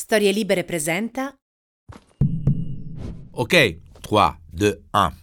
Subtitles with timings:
[0.00, 1.34] Storie Libere presenta
[3.32, 5.16] Ok, 3, 2, 1.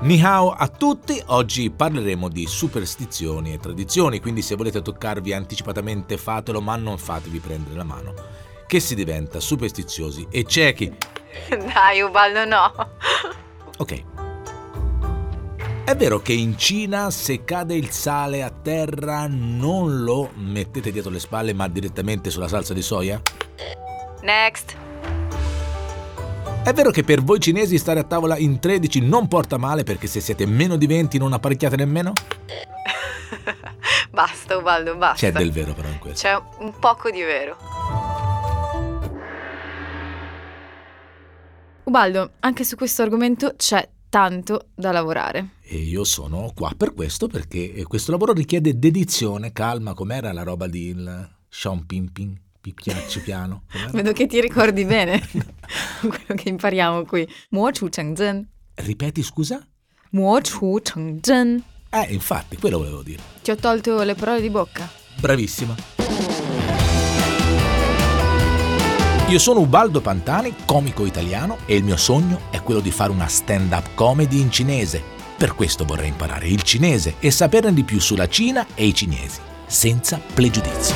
[0.00, 6.16] Ni hao a tutti, oggi parleremo di superstizioni e tradizioni, quindi se volete toccarvi anticipatamente
[6.16, 8.14] fatelo, ma non fatevi prendere la mano,
[8.66, 10.90] che si diventa superstiziosi e ciechi.
[11.50, 12.72] Dai, Ubaldo, no.
[13.76, 14.17] Ok.
[15.88, 21.10] È vero che in Cina se cade il sale a terra non lo mettete dietro
[21.10, 23.18] le spalle ma direttamente sulla salsa di soia?
[24.20, 24.76] Next.
[26.62, 30.08] È vero che per voi cinesi stare a tavola in 13 non porta male perché
[30.08, 32.12] se siete meno di 20 non apparecchiate nemmeno?
[34.12, 35.28] basta, Ubaldo, basta.
[35.28, 36.28] C'è del vero però in questo.
[36.28, 37.56] C'è un poco di vero.
[41.84, 45.56] Ubaldo, anche su questo argomento c'è tanto da lavorare.
[45.62, 50.66] E io sono qua per questo perché questo lavoro richiede dedizione, calma, com'era la roba
[50.66, 50.94] di
[51.48, 53.64] Sean Pimpin, picchiaccio piano.
[53.92, 55.20] Vedo che ti ricordi bene
[56.00, 57.28] quello che impariamo qui.
[57.50, 58.48] Mo chu cheng zhen.
[58.74, 59.66] Ripeti scusa?
[60.10, 61.62] Mo chu cheng zhen.
[61.90, 63.22] Eh, infatti, quello volevo dire.
[63.42, 64.88] Ti ho tolto le parole di bocca.
[65.20, 65.97] Bravissima.
[69.28, 73.28] Io sono Ubaldo Pantani, comico italiano, e il mio sogno è quello di fare una
[73.28, 75.02] stand-up comedy in cinese.
[75.36, 79.38] Per questo vorrei imparare il cinese e saperne di più sulla Cina e i cinesi,
[79.66, 80.94] senza pregiudizi.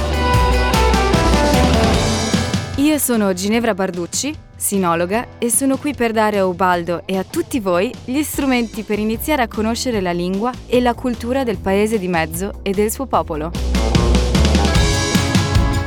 [2.77, 7.60] Io sono Ginevra Barducci, sinologa, e sono qui per dare a Ubaldo e a tutti
[7.60, 12.08] voi gli strumenti per iniziare a conoscere la lingua e la cultura del paese di
[12.08, 13.50] mezzo e del suo popolo.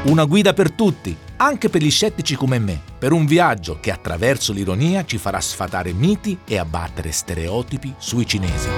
[0.03, 4.53] Una guida per tutti, anche per gli scettici come me, per un viaggio che attraverso
[4.53, 8.69] l'ironia ci farà sfatare miti e abbattere stereotipi sui cinesi.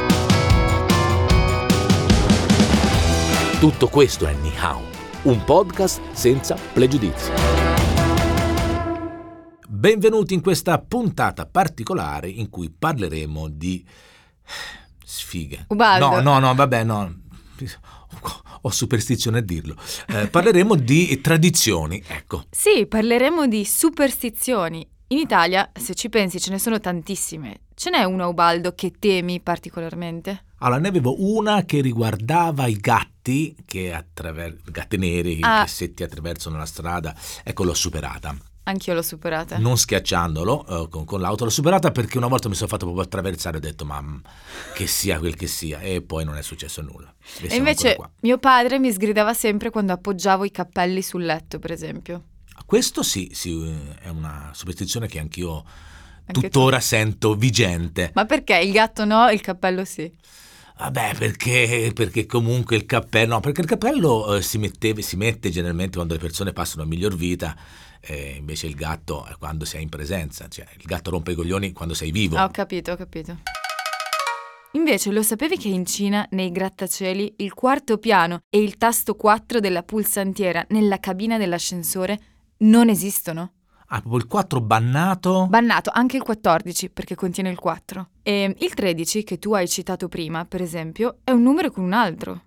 [3.59, 4.81] Tutto questo è Ni Hao,
[5.23, 7.31] un podcast senza pregiudizi.
[9.67, 13.85] Benvenuti in questa puntata particolare in cui parleremo di
[15.03, 15.65] sfighe.
[15.67, 16.09] Ubaldo.
[16.09, 17.13] No, no, no, vabbè, no.
[18.61, 19.75] Ho superstizione a dirlo.
[20.07, 22.45] Eh, parleremo di tradizioni, ecco.
[22.49, 24.87] Sì, parleremo di superstizioni.
[25.09, 27.61] In Italia, se ci pensi, ce ne sono tantissime.
[27.75, 30.43] Ce n'è una, Ubaldo, che temi particolarmente?
[30.59, 35.63] Allora, ne avevo una che riguardava i gatti, che attraver- gatti neri Ah.
[35.63, 37.15] che se ti attraversano la strada.
[37.43, 38.35] Ecco, l'ho superata.
[38.67, 39.57] Anch'io l'ho superata.
[39.57, 43.05] Non schiacciandolo eh, con, con l'auto, l'ho superata perché una volta mi sono fatto proprio
[43.05, 44.17] attraversare e ho detto, ma mm,
[44.73, 47.13] che sia quel che sia, e poi non è successo nulla.
[47.41, 51.71] E E invece mio padre mi sgridava sempre quando appoggiavo i cappelli sul letto, per
[51.71, 52.23] esempio.
[52.65, 55.63] Questo sì, sì, eh, è una superstizione che anch'io
[56.25, 58.11] Anche tuttora sento vigente.
[58.15, 60.11] Ma perché il gatto no, il cappello sì?
[60.79, 65.49] Vabbè, perché, perché comunque il cappello, no, perché il cappello eh, si, metteva, si mette
[65.49, 67.55] generalmente quando le persone passano a miglior vita,
[68.07, 71.73] eh, invece il gatto è quando sei in presenza, cioè il gatto rompe i coglioni
[71.73, 72.41] quando sei vivo.
[72.41, 73.37] Ho capito, ho capito.
[74.71, 79.59] Invece lo sapevi che in Cina, nei grattacieli, il quarto piano e il tasto 4
[79.59, 82.19] della pulsantiera nella cabina dell'ascensore
[82.59, 83.53] non esistono?
[83.87, 85.47] Ah, proprio il 4 bannato.
[85.49, 88.09] Bannato anche il 14 perché contiene il 4.
[88.21, 91.93] E il 13 che tu hai citato prima, per esempio, è un numero con un
[91.93, 92.43] altro.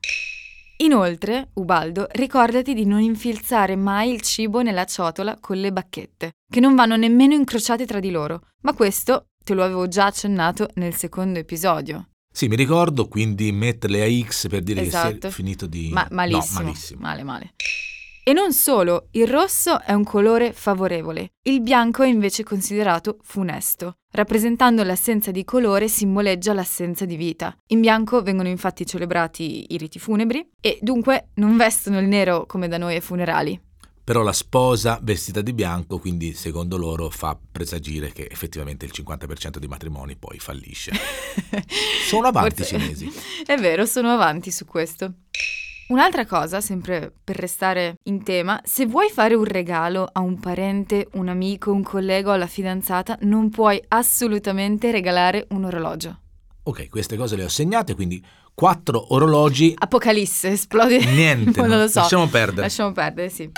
[0.82, 6.60] Inoltre, Ubaldo, ricordati di non infilzare mai il cibo nella ciotola con le bacchette, che
[6.60, 8.46] non vanno nemmeno incrociate tra di loro.
[8.62, 12.08] Ma questo te lo avevo già accennato nel secondo episodio.
[12.32, 15.18] Sì, mi ricordo, quindi metterle a X per dire che Esatto.
[15.20, 15.90] sei finito di...
[15.92, 16.60] Ma malissimo.
[16.60, 17.00] No, malissimo.
[17.02, 17.54] Male, male.
[18.22, 23.94] E non solo, il rosso è un colore favorevole, il bianco è invece considerato funesto.
[24.12, 27.56] Rappresentando l'assenza di colore simboleggia l'assenza di vita.
[27.68, 32.68] In bianco vengono infatti celebrati i riti funebri e dunque non vestono il nero come
[32.68, 33.58] da noi ai funerali.
[34.04, 39.56] Però la sposa vestita di bianco, quindi secondo loro fa presagire che effettivamente il 50%
[39.56, 40.92] dei matrimoni poi fallisce.
[42.06, 43.10] Sono avanti i cinesi.
[43.46, 45.14] È vero, sono avanti su questo.
[45.90, 51.08] Un'altra cosa, sempre per restare in tema, se vuoi fare un regalo a un parente,
[51.14, 56.20] un amico, un collega o alla fidanzata, non puoi assolutamente regalare un orologio.
[56.62, 60.98] Ok, queste cose le ho segnate, quindi quattro orologi, Apocalisse, esplode.
[61.12, 61.98] niente, non no, lo so.
[61.98, 62.60] lasciamo perdere.
[62.62, 63.50] Lasciamo perdere, sì.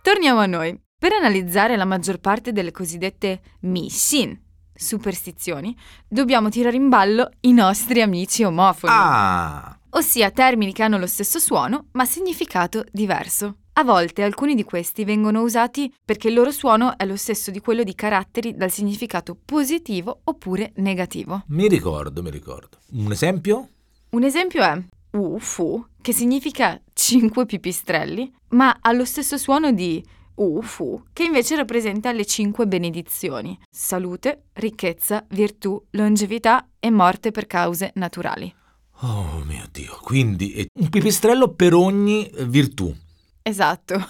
[0.00, 0.80] Torniamo a noi.
[0.96, 4.40] Per analizzare la maggior parte delle cosiddette Mishin,
[4.72, 5.76] superstizioni,
[6.06, 8.92] dobbiamo tirare in ballo i nostri amici omofoni.
[8.94, 13.56] Ah, ossia termini che hanno lo stesso suono ma significato diverso.
[13.74, 17.60] A volte alcuni di questi vengono usati perché il loro suono è lo stesso di
[17.60, 21.44] quello di caratteri dal significato positivo oppure negativo.
[21.48, 22.78] mi ricordo, mi ricordo.
[22.92, 23.68] Un esempio?
[24.10, 24.80] Un esempio è
[25.16, 30.04] Wu Fu, che significa cinque pipistrelli, ma ha lo stesso suono di
[30.36, 37.46] U, fu, che invece rappresenta le cinque benedizioni: salute, ricchezza, virtù, longevità e morte per
[37.46, 38.52] cause naturali.
[39.00, 42.94] Oh mio Dio, quindi è un pipistrello per ogni eh, virtù.
[43.42, 44.08] Esatto.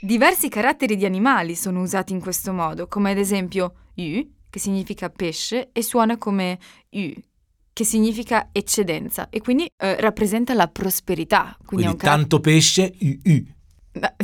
[0.00, 5.08] Diversi caratteri di animali sono usati in questo modo, come ad esempio U, che significa
[5.08, 6.58] pesce, e suona come
[6.90, 7.12] U,
[7.72, 11.56] che significa eccedenza, e quindi eh, rappresenta la prosperità.
[11.64, 13.44] Quindi, Quindi un car- tanto pesce, u, u.
[13.94, 14.14] No,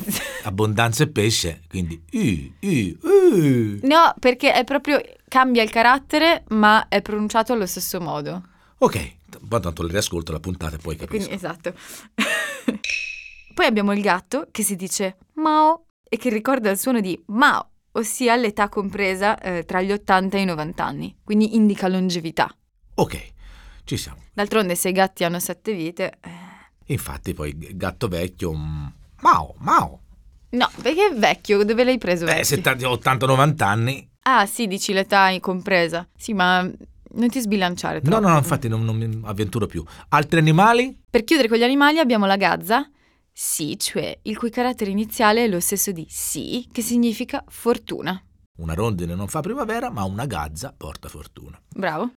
[0.44, 3.78] abbondanza e pesce, quindi u, u, u.
[3.82, 8.42] No, perché è proprio cambia il carattere, ma è pronunciato allo stesso modo.
[8.78, 9.16] Ok,
[9.46, 11.26] poi tanto le riascolto la puntata e poi capisco.
[11.26, 11.74] Quindi esatto.
[13.54, 17.70] Poi abbiamo il gatto che si dice Mao e che ricorda il suono di Mao,
[17.92, 22.54] ossia l'età compresa eh, tra gli 80 e i 90 anni, quindi indica longevità.
[22.94, 23.32] Ok,
[23.84, 24.22] ci siamo.
[24.32, 26.18] D'altronde se i gatti hanno sette vite...
[26.20, 26.46] eh,
[26.92, 28.86] Infatti poi gatto vecchio, mm,
[29.22, 30.00] Mao, Mao.
[30.50, 32.24] No, perché è vecchio, dove l'hai preso?
[32.26, 32.56] Beh, vecchio?
[32.62, 34.08] 70, 80-90 anni.
[34.22, 36.08] Ah sì, dici l'età compresa.
[36.16, 36.66] Sì, ma
[37.12, 38.20] non ti sbilanciare No, troppo.
[38.26, 39.84] no, no, infatti non, non mi avventuro più.
[40.10, 40.96] Altri animali?
[41.08, 42.88] Per chiudere con gli animali abbiamo la gazza,
[43.32, 48.20] sì, cioè il cui carattere iniziale è lo stesso di sì, che significa fortuna.
[48.58, 51.60] Una rondine non fa primavera, ma una gazza porta fortuna.
[51.74, 52.10] Bravo.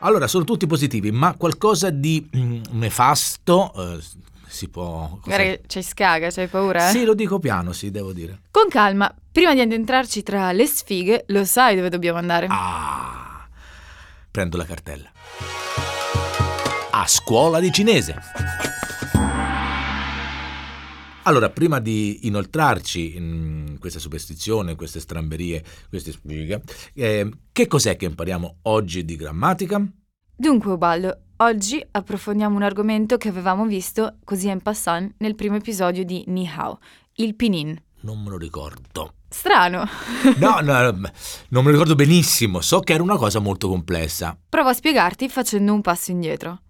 [0.00, 3.98] Allora, sono tutti positivi, ma qualcosa di mm, nefasto eh,
[4.54, 5.18] si può...
[5.24, 6.92] che c'hai scaga, c'hai paura, eh?
[6.92, 8.42] Sì, lo dico piano, sì, devo dire.
[8.52, 12.46] Con calma, prima di addentrarci tra le sfighe, lo sai dove dobbiamo andare.
[12.48, 13.46] Ah,
[14.30, 15.10] prendo la cartella.
[16.92, 18.14] A scuola di cinese.
[21.24, 26.62] Allora, prima di inoltrarci in queste superstizioni, in queste stramberie, queste sfighe,
[26.94, 29.84] eh, che cos'è che impariamo oggi di grammatica?
[30.36, 36.04] Dunque, Ubaldo, oggi approfondiamo un argomento che avevamo visto così en passant nel primo episodio
[36.04, 36.78] di Ni Hao,
[37.14, 37.76] il pinin.
[38.00, 39.14] Non me lo ricordo.
[39.28, 39.84] Strano.
[40.38, 40.90] No, no,
[41.48, 44.36] non me lo ricordo benissimo, so che era una cosa molto complessa.
[44.48, 46.60] Provo a spiegarti facendo un passo indietro.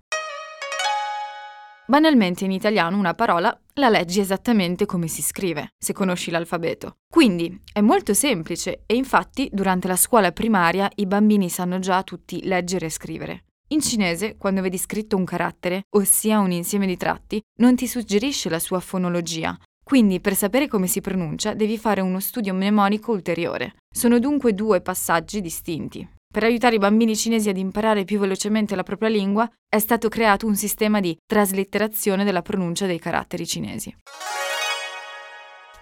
[1.87, 6.97] Banalmente in italiano una parola la leggi esattamente come si scrive, se conosci l'alfabeto.
[7.07, 12.43] Quindi è molto semplice e infatti durante la scuola primaria i bambini sanno già tutti
[12.45, 13.44] leggere e scrivere.
[13.69, 18.51] In cinese, quando vedi scritto un carattere, ossia un insieme di tratti, non ti suggerisce
[18.51, 19.57] la sua fonologia.
[19.83, 23.77] Quindi per sapere come si pronuncia devi fare uno studio mnemonico ulteriore.
[23.93, 26.07] Sono dunque due passaggi distinti.
[26.31, 30.47] Per aiutare i bambini cinesi ad imparare più velocemente la propria lingua, è stato creato
[30.47, 33.95] un sistema di traslitterazione della pronuncia dei caratteri cinesi.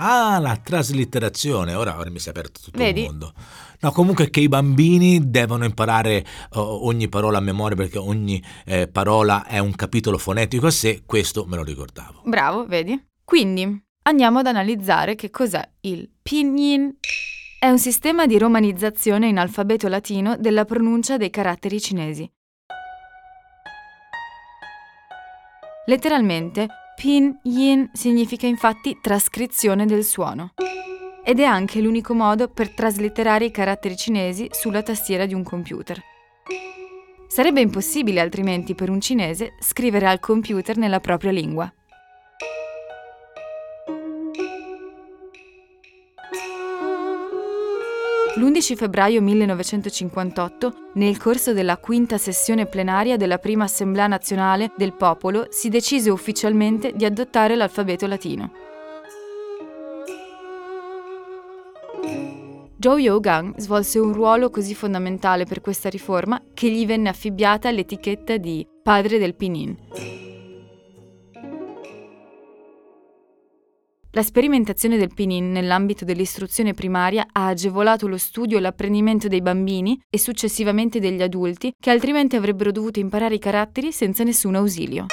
[0.05, 3.03] Ah, la traslitterazione, ora, ora mi si è aperto tutto Vedi?
[3.03, 3.33] il mondo.
[3.83, 8.89] No, comunque che i bambini devono imparare oh, ogni parola a memoria perché ogni eh,
[8.89, 12.23] parola è un capitolo fonetico a sé, questo me lo ricordavo.
[12.25, 13.01] Bravo, vedi?
[13.25, 16.97] Quindi andiamo ad analizzare che cos'è il pinyin.
[17.61, 22.29] È un sistema di romanizzazione in alfabeto latino della pronuncia dei caratteri cinesi.
[25.87, 26.67] Letteralmente,
[27.03, 30.53] pinyin significa infatti trascrizione del suono.
[31.25, 36.01] Ed è anche l'unico modo per traslitterare i caratteri cinesi sulla tastiera di un computer.
[37.27, 41.73] Sarebbe impossibile altrimenti per un cinese scrivere al computer nella propria lingua.
[48.43, 55.47] L'11 febbraio 1958, nel corso della quinta sessione plenaria della prima Assemblea nazionale del popolo,
[55.51, 58.51] si decise ufficialmente di adottare l'alfabeto latino.
[62.81, 68.39] Zhou Yougang svolse un ruolo così fondamentale per questa riforma che gli venne affibbiata l'etichetta
[68.39, 70.32] di padre del Pinin.
[74.15, 79.99] La sperimentazione del Pinin nell'ambito dell'istruzione primaria ha agevolato lo studio e l'apprendimento dei bambini
[80.11, 85.07] e successivamente degli adulti che altrimenti avrebbero dovuto imparare i caratteri senza nessun ausilio.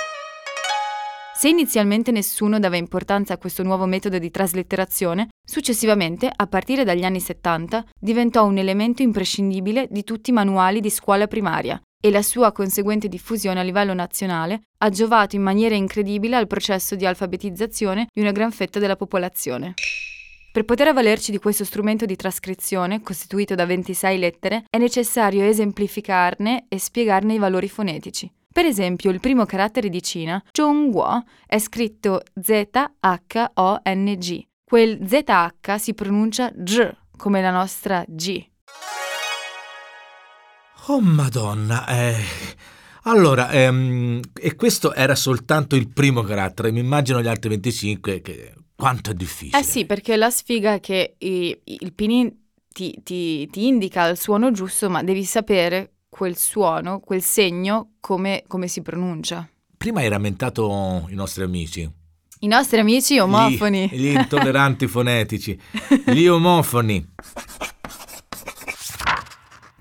[1.34, 7.06] Se inizialmente nessuno dava importanza a questo nuovo metodo di traslitterazione, successivamente, a partire dagli
[7.06, 12.22] anni 70, diventò un elemento imprescindibile di tutti i manuali di scuola primaria e la
[12.22, 18.08] sua conseguente diffusione a livello nazionale ha giovato in maniera incredibile al processo di alfabetizzazione
[18.13, 19.74] di una gran fetta della popolazione.
[20.51, 26.65] Per poter avvalerci di questo strumento di trascrizione, costituito da 26 lettere, è necessario esemplificarne
[26.68, 28.32] e spiegarne i valori fonetici.
[28.51, 32.88] Per esempio, il primo carattere di Cina, Zhongguo, è scritto Z-H-O-N-G.
[34.63, 38.49] Quel ZH si pronuncia G, come la nostra G.
[40.91, 42.15] Oh madonna, eh,
[43.03, 48.53] Allora, ehm, e questo era soltanto il primo carattere, mi immagino gli altri 25 che
[48.75, 49.60] quanto è difficile.
[49.60, 52.29] Eh sì, perché la sfiga è che i- il pinin
[52.74, 58.43] ti, ti- ti indica il suono giusto, ma devi sapere quel suono, quel segno, come,
[58.48, 59.48] come si pronuncia.
[59.77, 61.88] Prima hai rammentato i nostri amici.
[62.39, 63.89] I nostri amici omofoni.
[63.91, 65.60] Gli, gli intolleranti fonetici.
[66.05, 67.08] Gli omofoni.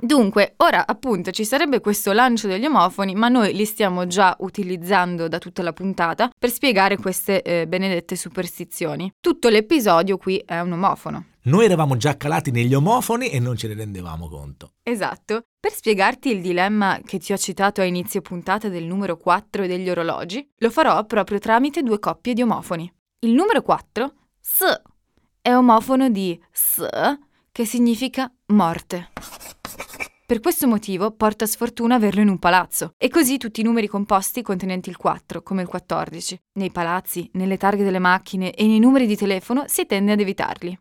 [0.00, 5.26] Dunque, ora appunto ci sarebbe questo lancio degli omofoni, ma noi li stiamo già utilizzando
[5.26, 9.12] da tutta la puntata per spiegare queste eh, benedette superstizioni.
[9.20, 11.24] Tutto l'episodio qui è un omofono.
[11.42, 14.72] Noi eravamo già calati negli omofoni e non ce ne rendevamo conto.
[14.82, 15.44] Esatto.
[15.58, 19.66] Per spiegarti il dilemma che ti ho citato a inizio puntata del numero 4 e
[19.66, 22.92] degli orologi, lo farò proprio tramite due coppie di omofoni.
[23.20, 24.80] Il numero 4, S,
[25.40, 26.86] è omofono di S,
[27.50, 29.10] che significa morte.
[30.28, 34.42] Per questo motivo porta sfortuna averlo in un palazzo, e così tutti i numeri composti
[34.42, 36.38] contenenti il 4, come il 14.
[36.58, 40.78] Nei palazzi, nelle targhe delle macchine e nei numeri di telefono si tende ad evitarli.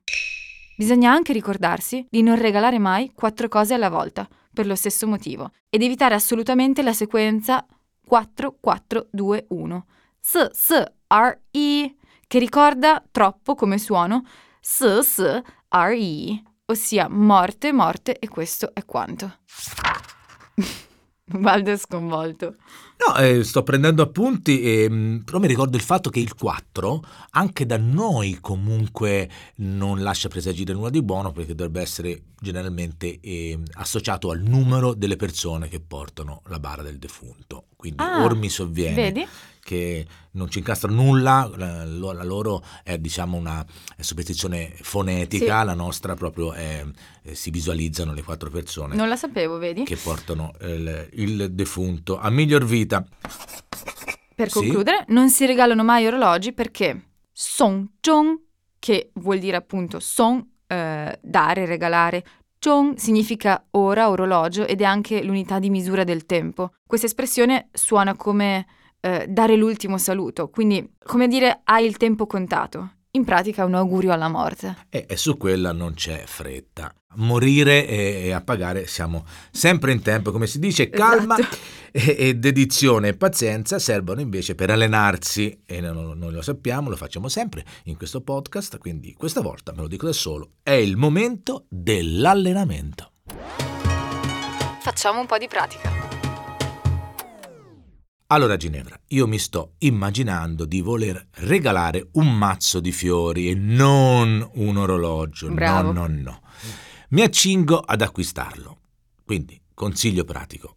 [0.75, 5.51] Bisogna anche ricordarsi di non regalare mai quattro cose alla volta, per lo stesso motivo,
[5.69, 7.65] ed evitare assolutamente la sequenza
[8.05, 9.85] 4421.
[10.19, 11.95] S, S, R, I,
[12.27, 14.25] che ricorda troppo come suono
[14.59, 19.37] S, S, R, I, ossia morte, morte e questo è quanto.
[21.29, 22.55] Valdo è sconvolto.
[23.05, 27.03] No, eh, sto prendendo appunti, e, mh, però mi ricordo il fatto che il 4
[27.31, 33.59] anche da noi comunque non lascia presagire nulla di buono perché dovrebbe essere generalmente eh,
[33.73, 37.65] associato al numero delle persone che portano la bara del defunto.
[37.75, 39.27] Quindi Ah, or mi sovviene Vedi?
[39.67, 43.65] Che non ci incastra nulla, la, lo- la loro è diciamo una
[43.99, 45.65] superstizione fonetica, Sì.
[45.65, 46.85] la nostra proprio è,
[47.23, 49.83] eh, si visualizzano le quattro persone Non la sapevo, vedi?
[49.83, 53.05] che portano il, il defunto a miglior vita.
[54.35, 54.59] Per Sì.
[54.59, 58.39] concludere, non si regalano mai orologi perché Song Zhong,
[58.79, 62.23] che vuol dire appunto Song, eh, dare, regalare,
[62.59, 66.71] Zhong significa ora, orologio ed è anche l'unità di misura del tempo.
[66.87, 68.65] Questa espressione suona come
[69.07, 72.91] eh, dare l'ultimo saluto, quindi come dire hai il tempo contato.
[73.11, 74.75] In pratica un augurio alla morte.
[74.89, 76.93] E, e su quella non c'è fretta.
[77.15, 81.57] Morire e, e appagare siamo sempre in tempo, come si dice, calma Esatto.
[81.91, 86.95] e, e dedizione e pazienza servono invece per allenarsi e non- noi lo sappiamo, lo
[86.95, 90.95] facciamo sempre in questo podcast, quindi questa volta, me lo dico da solo, è il
[90.95, 93.13] momento dell'allenamento.
[94.81, 96.06] Facciamo un po' di pratica.
[98.28, 104.48] Allora Ginevra, io mi sto immaginando di voler regalare un mazzo di fiori e non
[104.54, 105.50] un orologio.
[105.50, 105.92] Bravo.
[105.92, 106.40] No, no, no.
[107.10, 108.78] Mi accingo ad acquistarlo.
[109.24, 110.76] Quindi, consiglio pratico.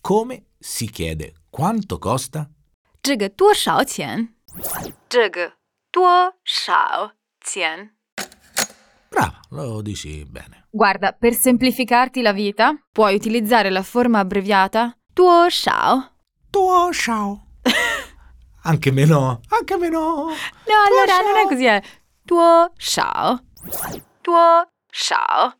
[0.00, 2.50] Come si chiede quanto costa?
[3.00, 4.34] 这个多少钱？
[5.08, 5.52] 这个
[5.92, 7.94] 多少钱？
[9.08, 10.66] Brava, lo dici bene.
[10.70, 16.14] Guarda, per semplificarti la vita, puoi utilizzare la forma abbreviata 多少。
[16.51, 17.45] tuo ciao.
[18.63, 19.99] anche meno, anche meno.
[19.99, 21.27] No, allora ciao.
[21.27, 21.81] non è così, è
[22.25, 23.41] tuo ciao.
[24.19, 25.55] Tuo ciao.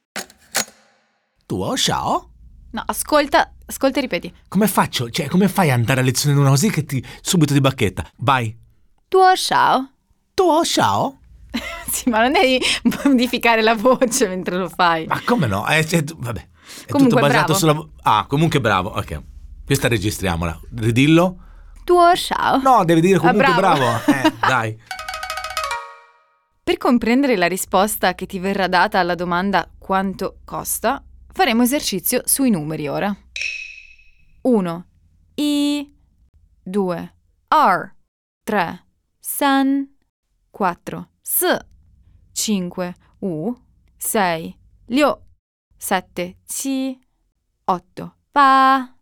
[1.45, 2.31] Tuo ciao?
[2.71, 4.33] No, ascolta, ascolta e ripeti.
[4.49, 5.09] Come faccio?
[5.09, 8.11] Cioè, come fai ad andare a lezione in una così che ti subito di bacchetta?
[8.17, 8.53] Vai.
[9.07, 9.91] Tuo ciao.
[10.33, 11.19] Tuo ciao.
[11.87, 12.61] sì, ma non devi
[13.05, 15.05] modificare la voce mentre lo fai.
[15.05, 15.65] Ma come no?
[15.69, 16.49] Eh, cioè, vabbè.
[16.85, 17.59] È comunque, tutto basato bravo.
[17.59, 18.89] sulla Ah, comunque bravo.
[18.89, 19.21] Ok.
[19.71, 20.59] Questa registriamola.
[20.75, 21.37] Ridillo?
[21.85, 22.59] 多少。
[22.61, 23.79] No, devi dire comunque Ah, bravo.
[23.79, 24.11] bravo.
[24.11, 24.77] Eh, dai.
[26.61, 31.01] Per comprendere la risposta che ti verrà data alla domanda quanto costa,
[31.31, 33.15] faremo esercizio sui numeri ora.
[34.41, 34.85] 1.
[35.35, 35.95] I
[36.63, 37.13] 2.
[37.47, 37.95] R
[38.43, 38.85] 3.
[39.21, 39.89] San
[40.49, 41.09] 4.
[41.21, 41.57] S
[42.33, 42.95] 5.
[43.19, 43.55] U
[43.95, 44.57] 6.
[44.87, 45.17] Liu
[45.77, 46.39] 7.
[46.45, 46.99] Ci
[47.63, 48.15] 8.
[48.33, 48.95] Pa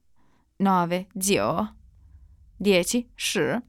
[0.59, 1.07] 9.
[1.13, 1.75] Gio
[2.57, 3.11] 10.
[3.15, 3.67] Shi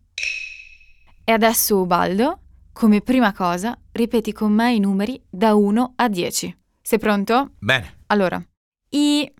[1.30, 2.40] e adesso Ubaldo,
[2.73, 6.59] come prima cosa, ripeti con me i numeri da 1 a 10.
[6.82, 7.52] Sei pronto?
[7.61, 7.99] Bene.
[8.06, 8.44] Allora,
[8.88, 9.32] I,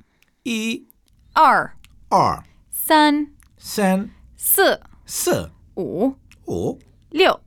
[0.43, 0.87] I,
[1.33, 1.77] R,
[2.09, 6.79] R, San, Sen, S, S, U, U,
[7.09, 7.39] Liu,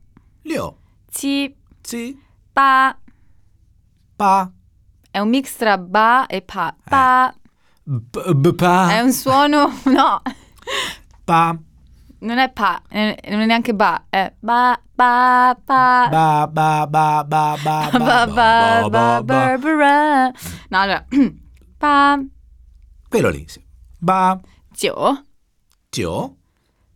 [0.42, 2.20] Lio, Ci, Si,
[2.52, 2.98] Pa.
[4.16, 4.52] Pa,
[5.10, 6.76] È un mix tra Ba e Pa.
[6.84, 7.34] Pa.
[7.84, 9.70] È un suono...
[9.84, 10.22] No,
[11.24, 11.56] Pa,
[12.20, 16.08] non è Pa, non è neanche Ba, è Ba, Ba, Pa.
[16.10, 19.22] Ba, ba, ba, ba, ba, Ba, ba, ba, ba, ba.
[19.22, 20.26] Barbara.
[20.68, 21.04] No, allora,
[21.78, 22.18] Pa,
[23.08, 23.46] Quello lì.
[23.98, 25.24] Ba, Gio,
[25.90, 26.36] Tio?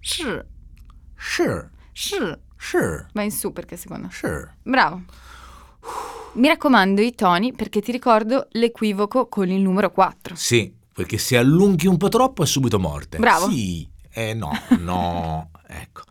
[0.00, 0.44] Sh,
[1.16, 1.70] Sure.
[1.92, 2.38] sh.
[2.56, 3.06] Sure.
[3.12, 4.08] Va in su perché secondo.
[4.10, 4.56] Sure.
[4.62, 5.02] Bravo.
[6.34, 10.34] Mi raccomando i toni perché ti ricordo l'equivoco con il numero 4.
[10.34, 13.18] Sì, perché se allunghi un po' troppo è subito morte.
[13.18, 13.48] Bravo.
[13.48, 13.88] Sì.
[14.10, 14.50] Eh no,
[14.80, 15.48] no.
[15.68, 16.02] ecco.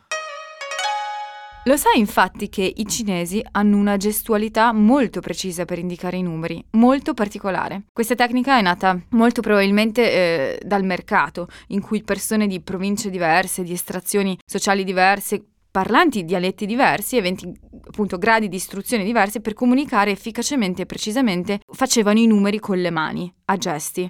[1.65, 6.63] Lo sai infatti che i cinesi hanno una gestualità molto precisa per indicare i numeri,
[6.71, 7.83] molto particolare.
[7.91, 13.63] Questa tecnica è nata molto probabilmente eh, dal mercato, in cui persone di province diverse,
[13.63, 17.51] di estrazioni sociali diverse, parlanti dialetti diversi, eventi
[17.85, 22.89] appunto gradi di istruzione diverse per comunicare efficacemente e precisamente facevano i numeri con le
[22.89, 24.09] mani, a gesti.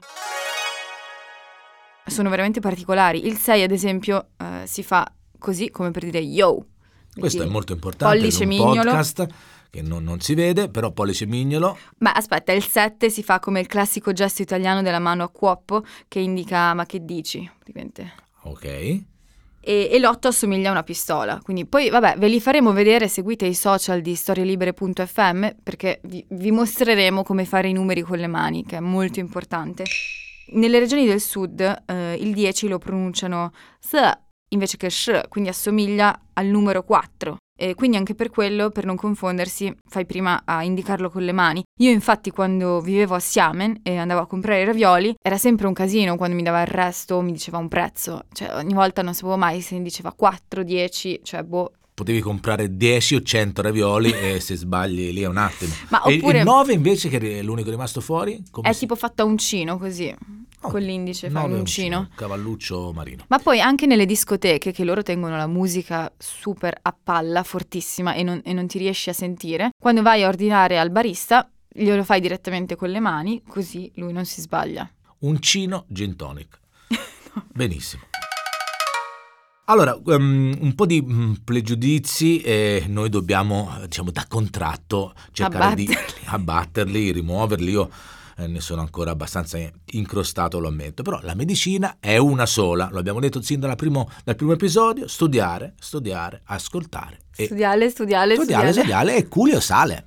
[2.07, 3.27] Sono veramente particolari.
[3.27, 6.65] Il 6 ad esempio eh, si fa così come per dire yo.
[7.13, 8.15] Questo è molto importante.
[8.15, 8.91] pollice è un mignolo.
[8.91, 9.27] podcast
[9.69, 11.77] che non, non si vede, però pollice mignolo.
[11.99, 15.83] Ma aspetta, il 7 si fa come il classico gesto italiano della mano a cuoppo
[16.07, 18.13] che indica ma che dici, praticamente.
[18.43, 18.65] Ok.
[18.65, 19.03] E,
[19.91, 21.39] e l'8 assomiglia a una pistola.
[21.43, 26.51] Quindi poi, vabbè, ve li faremo vedere, seguite i social di storielibere.fm perché vi, vi
[26.51, 29.83] mostreremo come fare i numeri con le mani, che è molto importante.
[30.49, 33.95] Nelle regioni del sud eh, il 10 lo pronunciano S
[34.49, 37.37] invece che sh, quindi assomiglia al numero 4.
[37.59, 41.63] E quindi anche per quello, per non confondersi, fai prima a indicarlo con le mani.
[41.79, 45.73] Io infatti quando vivevo a Siamen e andavo a comprare i ravioli, era sempre un
[45.73, 48.25] casino quando mi dava il resto o mi diceva un prezzo.
[48.31, 51.71] Cioè ogni volta non sapevo mai se mi diceva 4, 10, cioè boh.
[51.97, 55.73] Potevi comprare 10 o 100 ravioli e se sbagli lì è un attimo.
[55.89, 58.43] Ma E oppure- il 9 invece che è l'unico rimasto fuori?
[58.51, 60.15] Come È si- tipo fatto a uncino così,
[60.61, 62.09] Oh, con l'indice nove un è uncino.
[62.13, 63.23] Cavalluccio marino.
[63.29, 68.21] Ma poi anche nelle discoteche che loro tengono la musica super a palla, fortissima e
[68.21, 72.21] non, e non ti riesci a sentire, quando vai a ordinare al barista glielo fai
[72.21, 74.87] direttamente con le mani, così lui non si sbaglia.
[75.21, 76.59] Uncino gin tonic.
[77.51, 78.03] Benissimo.
[79.69, 85.87] Allora, um, un po' di mm, pregiudizi e noi dobbiamo, diciamo, da contratto cercare di
[85.87, 86.21] Abbatterli.
[86.31, 87.71] abbatterli, rimuoverli.
[87.71, 87.89] Io
[88.37, 89.59] eh, ne sono ancora abbastanza
[89.91, 91.03] incrostato, lo ammetto.
[91.03, 95.05] Però la medicina è una sola, lo abbiamo detto sin dalla primo- dal primo episodio,
[95.05, 97.19] studiare, studiare, ascoltare.
[97.31, 98.71] Studiale, studiale, studiare, studiale.
[98.71, 100.05] studiare e culio sale.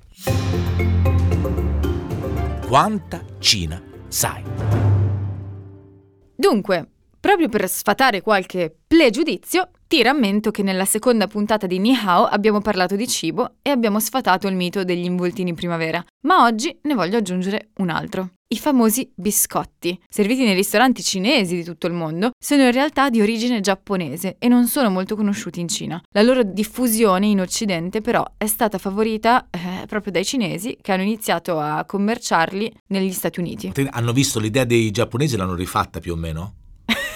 [2.65, 4.41] Quanta Cina sai?
[6.35, 6.87] Dunque,
[7.21, 12.59] proprio per sfatare qualche pregiudizio, ti rammento che nella seconda puntata di Ni Hao abbiamo
[12.59, 16.93] parlato di cibo e abbiamo sfatato il mito degli involtini in primavera, ma oggi ne
[16.93, 18.31] voglio aggiungere un altro.
[18.47, 23.21] I famosi biscotti, serviti nei ristoranti cinesi di tutto il mondo, sono in realtà di
[23.21, 26.01] origine giapponese e non sono molto conosciuti in Cina.
[26.13, 31.03] La loro diffusione in Occidente però è stata favorita eh, proprio dai cinesi che hanno
[31.03, 33.71] iniziato a commerciarli negli Stati Uniti.
[33.89, 36.55] Hanno visto l'idea dei giapponesi e l'hanno rifatta più o meno?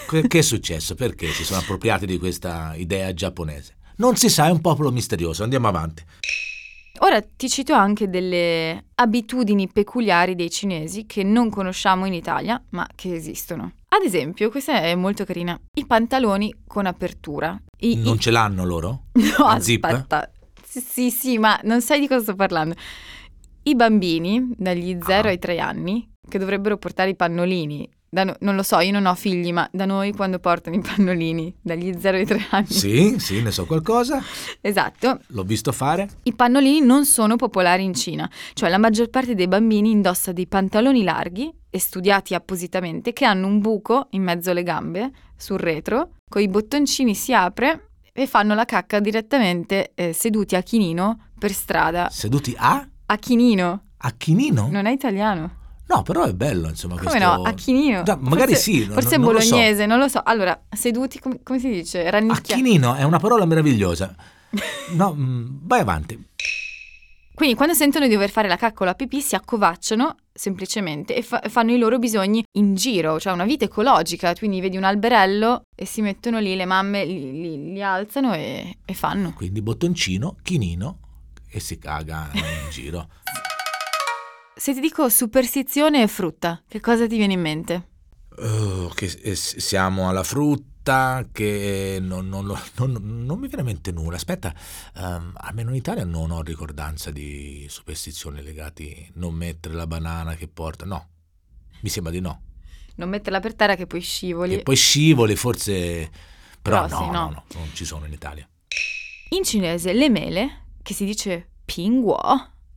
[0.08, 0.96] Che è successo?
[0.96, 3.76] Perché si sono appropriati di questa idea giapponese?
[3.98, 5.44] Non si sa, è un popolo misterioso.
[5.44, 6.04] Andiamo avanti.
[7.00, 12.88] Ora ti cito anche delle abitudini peculiari dei cinesi che non conosciamo in Italia, ma
[12.96, 13.74] che esistono.
[13.89, 17.58] Ad esempio, questa è molto carina, i pantaloni con apertura.
[17.80, 19.06] I, Non i- ce l'hanno loro?
[19.38, 19.84] No, La zip?
[19.84, 20.32] aspetta.
[20.65, 22.76] Sì, sì, sì, ma non sai di cosa sto parlando.
[23.63, 25.32] I bambini, dagli 0 Ah.
[25.32, 27.89] ai 3 anni, che dovrebbero portare i pannolini,
[28.23, 31.54] no- non lo so, io non ho figli, ma da noi quando portano i pannolini,
[31.62, 32.67] dagli 0 ai 3 anni.
[32.67, 34.21] Sì, sì, ne so qualcosa.
[34.62, 36.10] Esatto, L'ho visto fare.
[36.23, 40.47] I pannolini non sono popolari in Cina, cioè la maggior parte dei bambini indossa dei
[40.47, 46.12] pantaloni larghi e studiati appositamente che hanno un buco in mezzo alle gambe, sul retro,
[46.30, 51.51] con i bottoncini si apre e fanno la cacca direttamente eh, seduti a chinino per
[51.51, 52.08] strada.
[52.10, 52.88] Seduti a?
[53.08, 54.69] A chinino, A chinino?
[54.71, 55.63] non è italiano.
[55.88, 57.36] No, però è bello, insomma, Come questo...
[57.36, 57.41] no?
[57.43, 58.02] A chinino.
[58.04, 59.50] Già, magari Forse- sì, no- Forse è non lo so.
[59.50, 60.21] bolognese, non lo so.
[60.24, 62.10] Allora, seduti, come, come si dice?
[62.10, 62.52] Rannicchiati.
[62.54, 64.15] Acchinino è una parola meravigliosa.
[64.93, 66.28] No, mm, vai avanti.
[67.34, 71.21] Quindi quando sentono di dover fare la cacca o la pipì si accovacciano semplicemente e
[71.21, 75.63] fa- fanno i loro bisogni in giro, cioè una vita ecologica, quindi vedi un alberello
[75.76, 79.34] e si mettono lì, le mamme li, li- li alzano e, e fanno.
[79.34, 81.00] Quindi bottoncino, chinino
[81.50, 83.10] e si caga in giro.
[84.65, 87.89] Se ti dico superstizione e frutta, che cosa ti viene in mente?
[88.39, 93.67] Oh, che eh, siamo alla frutta, che non, non lo- non- non mi viene in
[93.67, 94.15] mente nulla.
[94.15, 94.56] Aspetta,
[94.95, 100.34] ehm, almeno in Italia non ho ricordanza di superstizioni legate a non mettere la banana
[100.34, 100.84] che porta.
[100.84, 101.10] No,
[101.82, 102.41] mi sembra di no.
[102.95, 104.56] Non metterla per terra che poi scivoli.
[104.58, 106.10] Che poi scivoli, forse...
[106.60, 107.30] Però, Però no, sì, no, no.
[107.30, 108.49] no, non ci sono in Italia.
[109.30, 112.17] In cinese le mele, che si dice pingguo,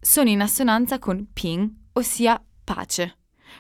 [0.00, 3.16] sono in assonanza con ping, ossia pace.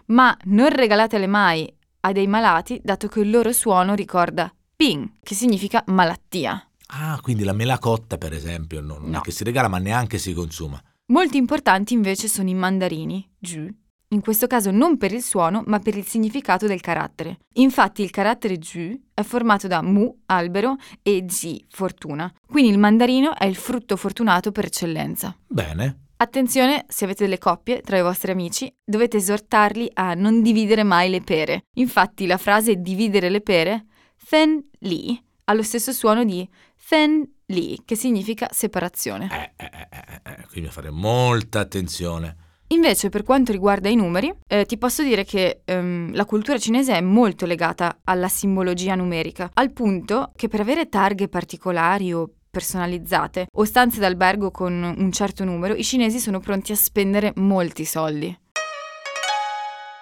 [0.06, 1.70] Ma non regalatele mai
[2.00, 6.62] a dei malati, dato che il loro suono ricorda Ping, che significa malattia.
[6.90, 9.18] Ah, quindi la melacotta, per esempio, non No.
[9.18, 10.80] è che si regala, ma neanche si consuma.
[11.06, 13.68] Molto importanti invece sono i mandarini, Ju.
[14.10, 17.40] In questo caso non per il suono, ma per il significato del carattere.
[17.54, 22.32] Infatti il carattere Ju è formato da Mu, albero, e Ji, fortuna.
[22.46, 25.36] Quindi il mandarino è il frutto fortunato per eccellenza.
[25.46, 26.06] Bene.
[26.20, 31.10] Attenzione, se avete delle coppie tra i vostri amici, dovete esortarli a non dividere mai
[31.10, 31.66] le pere.
[31.74, 37.82] Infatti la frase dividere le pere, Fen Li, ha lo stesso suono di Fen Li,
[37.84, 39.28] che significa separazione.
[39.30, 42.34] Eh, eh, eh, eh, eh, quindi fare molta attenzione.
[42.70, 46.94] Invece, per quanto riguarda i numeri, eh, ti posso dire che ehm, la cultura cinese
[46.94, 53.46] è molto legata alla simbologia numerica, al punto che per avere targhe particolari o personalizzate
[53.56, 58.36] o stanze d'albergo con un certo numero, i cinesi sono pronti a spendere molti soldi.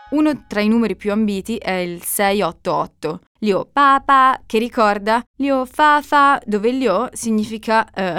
[0.08, 5.22] Uno tra i numeri più ambiti è il 688, Liu Pa che ricorda?
[5.38, 8.16] Liu Fa Fa, dove Liu significa, eh,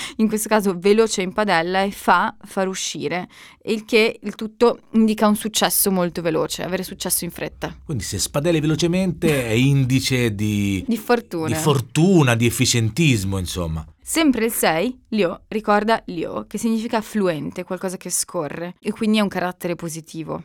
[0.16, 3.28] in questo caso, veloce in padella e Fa, far uscire,
[3.64, 7.76] il che il tutto indica un successo molto veloce, avere successo in fretta.
[7.84, 11.46] Quindi se spadelli velocemente è indice di, Di fortuna.
[11.48, 13.84] di fortuna, di efficientismo, insomma.
[14.02, 19.20] Sempre il 6, Liu, ricorda Liu, che significa fluente, qualcosa che scorre, e quindi è
[19.20, 20.44] un carattere positivo.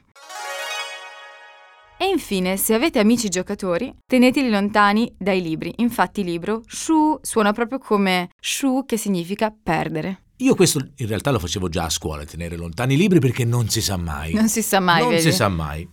[2.01, 5.73] E infine, se avete amici giocatori, teneteli lontani dai libri.
[5.79, 10.21] Infatti libro Shu suona proprio come Shu che significa perdere.
[10.37, 13.67] Io questo in realtà lo facevo già a scuola, tenere lontani i libri perché non
[13.67, 14.31] si sa mai.
[14.31, 15.23] Non si sa mai, non vedi?
[15.23, 15.85] si sa mai.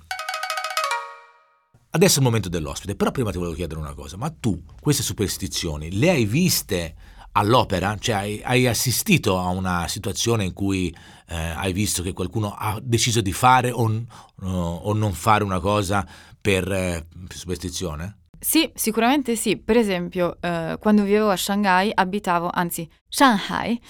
[1.91, 5.03] Adesso è il momento dell'ospite, però prima ti volevo chiedere una cosa, ma tu queste
[5.03, 6.95] superstizioni le hai viste
[7.37, 7.97] all'opera?
[7.99, 10.95] Cioè hai, hai assistito a una situazione in cui
[11.29, 14.05] eh, hai visto che qualcuno ha deciso di fare o,
[14.43, 16.07] o non fare una cosa
[16.41, 18.19] per eh, superstizione?
[18.39, 19.57] Sì, sicuramente sì.
[19.57, 23.81] Per esempio, eh, quando vivevo a Shanghai, abitavo, anzi, Shanghai,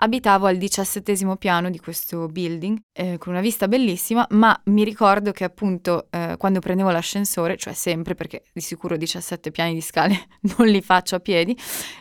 [0.00, 5.32] abitavo al diciassettesimo piano di questo building, eh, con una vista bellissima, ma mi ricordo
[5.32, 10.26] che appunto eh, quando prendevo l'ascensore, cioè sempre perché di sicuro 17 piani di scale
[10.56, 11.56] non li faccio a piedi,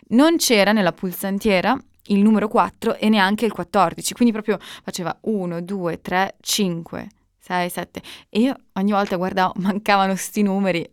[0.10, 1.78] non c'era nella pulsantiera
[2.10, 7.08] il numero 4 e neanche il 14, quindi proprio faceva 1, 2, 3, 5.
[7.48, 10.86] 6, 7 e io ogni volta guardavo, mancavano sti numeri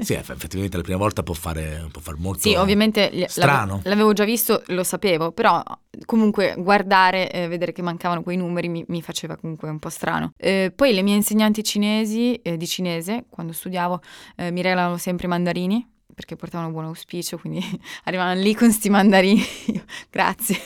[0.00, 3.66] Sì, eff- effettivamente la prima volta può fare, può fare molto Sì, ovviamente strano.
[3.66, 5.62] l'avevo, l'avevo già visto, lo sapevo, però
[6.04, 10.32] comunque guardare e vedere che mancavano quei numeri mi, mi faceva comunque un po' strano.
[10.36, 14.00] Eh, poi le mie insegnanti cinesi, eh, di cinese, quando studiavo,
[14.36, 17.60] eh, mi regalavano sempre i mandarini, perché portavano buon auspicio, quindi
[18.04, 19.42] arrivavano lì con sti mandarini.
[20.10, 20.58] Grazie.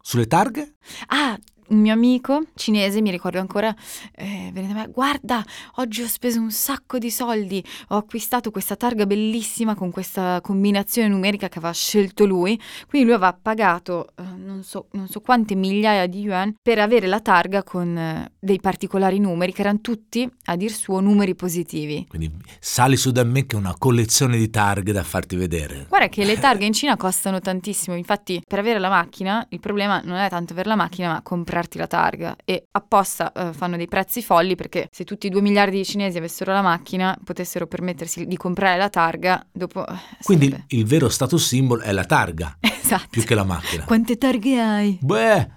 [0.00, 0.76] Sulle targhe?
[1.08, 1.36] Ah,
[1.68, 3.74] un mio amico cinese, mi ricordo ancora,
[4.14, 5.44] eh, venne da me, guarda,
[5.76, 11.08] oggi ho speso un sacco di soldi, ho acquistato questa targa bellissima con questa combinazione
[11.08, 15.54] numerica che aveva scelto lui, quindi lui aveva pagato eh, non, so, non so quante
[15.54, 20.28] migliaia di yuan per avere la targa con eh, dei particolari numeri che erano tutti,
[20.44, 22.06] a dir suo, numeri positivi.
[22.08, 25.86] Quindi sali su da me che è una collezione di targhe da farti vedere.
[25.88, 30.00] Guarda che le targhe in Cina costano tantissimo, infatti per avere la macchina il problema
[30.04, 31.22] non è tanto avere la macchina ma
[31.56, 35.40] comprarti la targa e apposta eh, fanno dei prezzi folli perché se tutti i 2
[35.40, 39.86] miliardi di cinesi avessero la macchina potessero permettersi di comprare la targa dopo...
[39.86, 43.06] eh, Quindi sarebbe- il vero status symbol è la targa, Esatto.
[43.10, 43.84] più che la macchina.
[43.84, 44.98] Quante targhe hai?
[45.00, 45.48] Beh,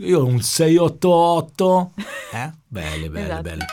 [0.00, 1.92] io ho un 688.
[2.30, 2.52] Eh?
[2.66, 3.42] Belle, belle, Esatto.
[3.42, 3.64] belle.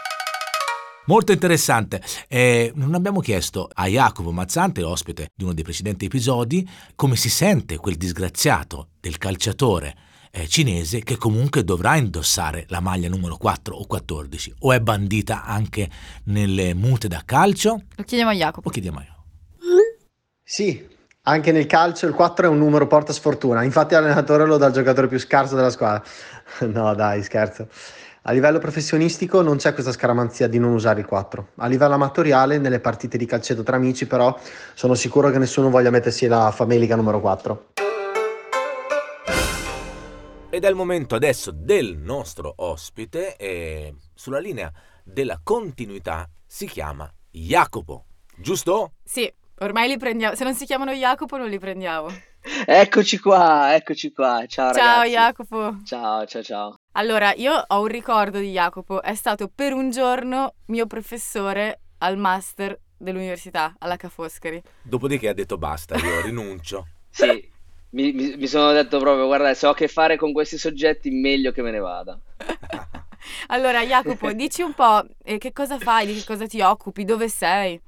[1.08, 2.02] Molto interessante.
[2.30, 7.30] Eh, non abbiamo chiesto a Jacopo Mazzante, ospite di uno dei precedenti episodi, come si
[7.30, 9.94] sente quel disgraziato del calciatore
[10.36, 15.46] eh, cinese che comunque dovrà indossare la maglia numero 4 o 14 o è bandita
[15.46, 15.90] anche
[16.26, 17.84] nelle mute da calcio?
[17.96, 18.68] Lo chiediamo a Jacopo.
[18.68, 19.24] O chiediamo a Jacopo.
[20.44, 20.86] Sì,
[21.24, 23.64] anche nel calcio il 4 è un numero porta sfortuna.
[23.64, 26.04] Infatti l'allenatore lo dà al giocatore più scarso della squadra.
[26.68, 27.68] No, dai, scherzo.
[28.24, 31.48] A livello professionistico non c'è questa scaramanzia di non usare il 4.
[31.58, 34.38] A livello amatoriale, nelle partite di calcetto tra amici, però,
[34.74, 37.85] sono sicuro che nessuno voglia mettersi la famelica numero 4.
[40.56, 44.72] Ed è il momento adesso del nostro ospite e sulla linea
[45.04, 48.06] della continuità si chiama Jacopo,
[48.38, 48.94] giusto?
[49.04, 50.34] Sì, ormai li prendiamo.
[50.34, 52.08] Se non si chiamano Jacopo non li prendiamo.
[52.66, 54.46] Eccoci qua, eccoci qua.
[54.48, 55.10] Ciao, Ciao ragazzi.
[55.10, 55.78] Jacopo.
[55.84, 56.80] Ciao, ciao, ciao.
[56.94, 62.16] Allora, io ho un ricordo di Jacopo, è stato per un giorno mio professore al
[62.16, 64.62] master dell'università, alla Ca' Foscari.
[64.84, 66.88] Dopodiché ha detto basta, io rinuncio.
[67.10, 67.52] Sì,
[67.96, 71.10] mi, mi- mi sono detto proprio, guarda, se ho a che fare con questi soggetti,
[71.10, 72.20] meglio che me ne vada.
[73.48, 77.28] Allora, Jacopo, dici un po' eh, che cosa fai, di che cosa ti occupi, dove
[77.28, 77.80] sei?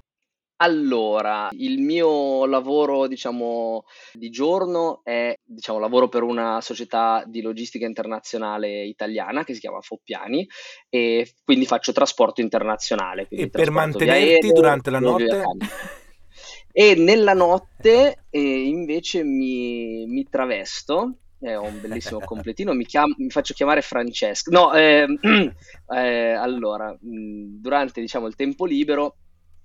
[0.59, 7.85] Allora, il mio lavoro, diciamo, di giorno è, diciamo, lavoro per una società di logistica
[7.85, 10.47] internazionale italiana che si chiama Foppiani
[10.89, 13.27] e quindi faccio trasporto internazionale.
[13.29, 15.43] E per mantenerti aereo, durante la notte?
[16.79, 23.15] E nella notte eh, invece mi, mi travesto eh, ho un bellissimo completino, mi, chiam-
[23.17, 24.51] mi, faccio chiamare Francesco.
[24.51, 25.07] No, eh,
[25.91, 29.17] eh, allora, mh, durante diciamo, il tempo libero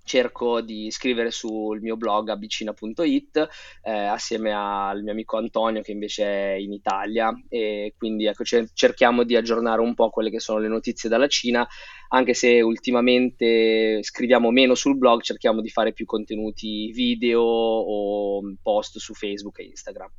[0.04, 3.48] cerco di scrivere sul mio blog abicina.it
[3.82, 7.32] eh, assieme al mio amico Antonio che invece è in Italia.
[7.48, 11.66] E quindi ecco, cerchiamo di aggiornare un po' quelle che sono le notizie dalla Cina
[12.14, 18.98] anche se ultimamente scriviamo meno sul blog cerchiamo di fare più contenuti video o post
[18.98, 20.10] su Facebook e Instagram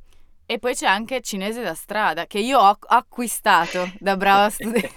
[0.46, 4.90] e poi c'è anche Cinese da strada, che io ho acquistato da brava studente.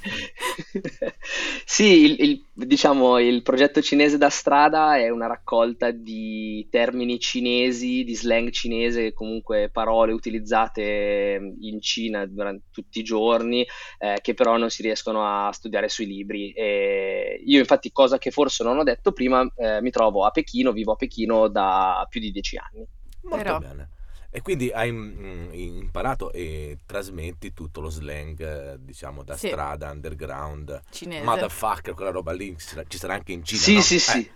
[1.64, 8.04] sì, il, il, diciamo, il progetto Cinese da strada è una raccolta di termini cinesi,
[8.04, 13.66] di slang cinese, comunque parole utilizzate in Cina durante tutti i giorni,
[14.00, 16.52] eh, che però non si riescono a studiare sui libri.
[16.52, 20.74] E io infatti, cosa che forse non ho detto prima, eh, mi trovo a Pechino,
[20.74, 22.86] vivo a Pechino da più di dieci anni.
[23.22, 23.60] Molto però...
[23.60, 23.92] bene.
[24.30, 29.48] E quindi hai mm, imparato e trasmetti tutto lo slang, diciamo, da sì.
[29.48, 31.24] strada, underground, Cinese.
[31.24, 32.56] motherfucker, quella roba lì,
[32.88, 33.82] ci sarà, anche in Cina, Sì, no?
[33.82, 34.00] sì, eh.
[34.00, 34.32] sì.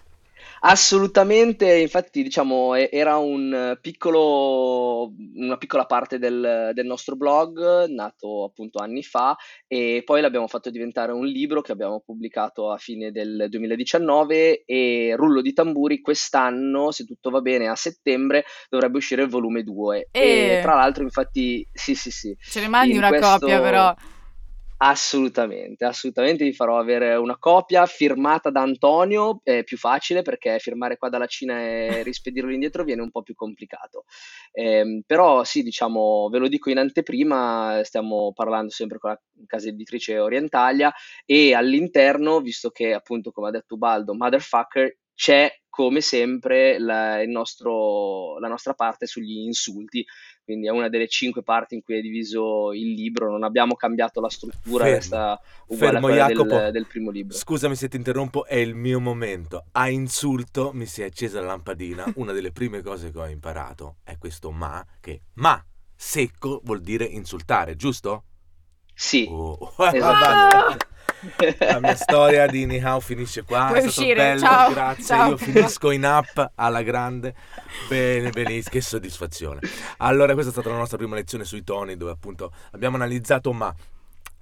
[0.61, 8.79] Assolutamente, infatti diciamo era un piccolo, una piccola parte del, del nostro blog nato appunto
[8.79, 9.35] anni fa
[9.67, 15.13] e poi l'abbiamo fatto diventare un libro che abbiamo pubblicato a fine del 2019 e
[15.15, 20.09] rullo di tamburi quest'anno, se tutto va bene, a settembre dovrebbe uscire il volume 2
[20.11, 22.37] e, e tra l'altro infatti sì sì sì.
[22.39, 23.39] Ce ne mandi una questo...
[23.39, 23.95] copia però.
[24.83, 30.97] Assolutamente, assolutamente vi farò avere una copia firmata da Antonio, è più facile perché firmare
[30.97, 34.05] qua dalla Cina e rispedirlo indietro viene un po' più complicato.
[34.51, 39.67] Eh, però sì, diciamo, ve lo dico in anteprima, stiamo parlando sempre con la casa
[39.67, 40.91] editrice Orientalia
[41.27, 48.39] e all'interno, visto che appunto come ha detto Baldo, Motherfucker, c'è come sempre la, nostro,
[48.39, 50.03] la nostra parte sugli insulti
[50.51, 54.19] quindi è una delle cinque parti in cui è diviso il libro, non abbiamo cambiato
[54.19, 57.37] la struttura, fermo, resta uguale fermo, a quella del, del, primo libro.
[57.37, 59.63] Scusami se ti interrompo, è il mio momento.
[59.71, 63.99] A insulto mi si è accesa la lampadina, una delle prime cose che ho imparato
[64.03, 65.63] è questo ma, che ma
[65.95, 68.25] secco vuol dire insultare, giusto?
[68.93, 69.57] Sì, oh,
[69.89, 70.89] esatto.
[71.59, 73.67] La mia storia di Nihao finisce qua.
[73.67, 75.03] Puoi è uscire, bello, ciao, grazie.
[75.03, 75.29] Ciao.
[75.29, 77.35] Io finisco in app alla grande.
[77.87, 79.59] Bene, benissimo, che soddisfazione.
[79.97, 83.73] Allora, questa è stata la nostra prima lezione sui toni, dove appunto abbiamo analizzato ma.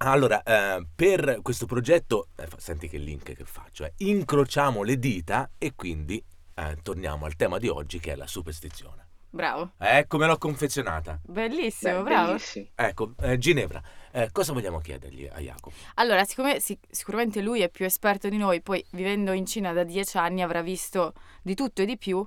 [0.02, 5.50] Allora, eh, per questo progetto, eh, senti che link che faccio, eh, incrociamo le dita
[5.58, 6.22] e quindi
[6.54, 9.08] eh, torniamo al tema di oggi che è la superstizione.
[9.30, 9.72] Bravo.
[9.78, 11.20] Ecco, me l'ho confezionata.
[11.24, 12.26] Bellissimo, Beh, bravo.
[12.28, 12.66] Bellissimo.
[12.74, 15.76] Ecco, eh, Ginevra, eh, cosa vogliamo chiedergli a Jacopo?
[15.94, 19.84] Allora, siccome sic- sicuramente lui è più esperto di noi, poi vivendo in Cina da
[19.84, 22.26] dieci anni avrà visto di tutto e di più,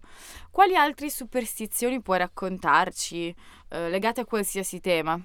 [0.50, 3.36] quali altre superstizioni puoi raccontarci
[3.70, 5.20] eh, legate a qualsiasi tema?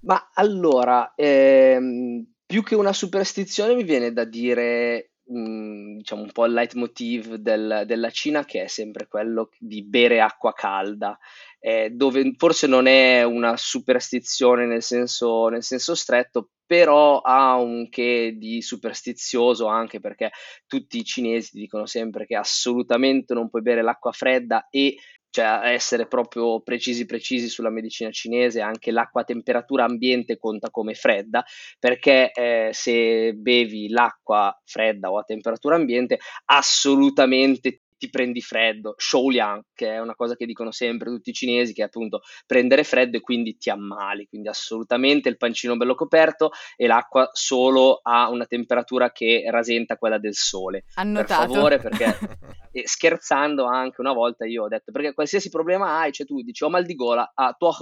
[0.00, 6.52] Ma allora, ehm, più che una superstizione mi viene da dire Diciamo un po' il
[6.52, 11.18] leitmotiv del della Cina che è sempre quello di bere acqua calda,
[11.60, 17.88] ehm, dove forse non è una superstizione nel senso nel senso stretto, però ha un
[17.88, 20.30] che di superstizioso anche perché
[20.66, 24.96] tutti i cinesi dicono sempre che assolutamente non puoi bere l'acqua fredda e
[25.34, 30.94] cioè essere proprio precisi precisi sulla medicina cinese, anche l'acqua a temperatura ambiente conta come
[30.94, 31.44] fredda,
[31.80, 39.62] perché eh, se bevi l'acqua fredda o a temperatura ambiente assolutamente ti prendi freddo, Shouliang,
[39.74, 43.16] che è una cosa che dicono sempre tutti i cinesi, che è appunto prendere freddo
[43.16, 48.46] e quindi ti ammali, quindi assolutamente il pancino bello coperto e l'acqua solo a una
[48.46, 50.84] temperatura che rasenta quella del sole.
[50.94, 51.46] Annotato.
[51.46, 52.18] Per favore, perché
[52.74, 56.64] e scherzando anche una volta io ho detto, perché qualsiasi problema hai, cioè tu dici
[56.64, 57.72] ho mal di gola, ah, tuo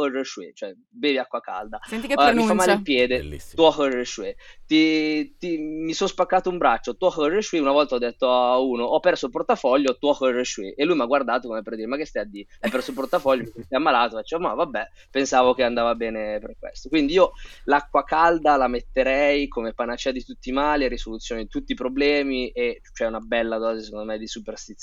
[0.52, 1.80] cioè bevi acqua calda.
[1.82, 3.74] Senti che uh, mi fa male il piede, tuo
[4.66, 9.00] ti, ti, mi sono spaccato un braccio, tuo una volta ho detto a uno, ho
[9.00, 10.14] perso il portafoglio, tuo
[10.76, 12.48] e lui mi ha guardato come per dire, ma che stai a dire?
[12.60, 16.56] Hai perso il portafoglio, ti sei ammalato, faccio, ma vabbè, pensavo che andava bene per
[16.58, 16.90] questo.
[16.90, 17.32] Quindi io
[17.64, 22.50] l'acqua calda la metterei come panacea di tutti i mali, risoluzione di tutti i problemi
[22.50, 24.81] e c'è una bella dose secondo me di superstizione.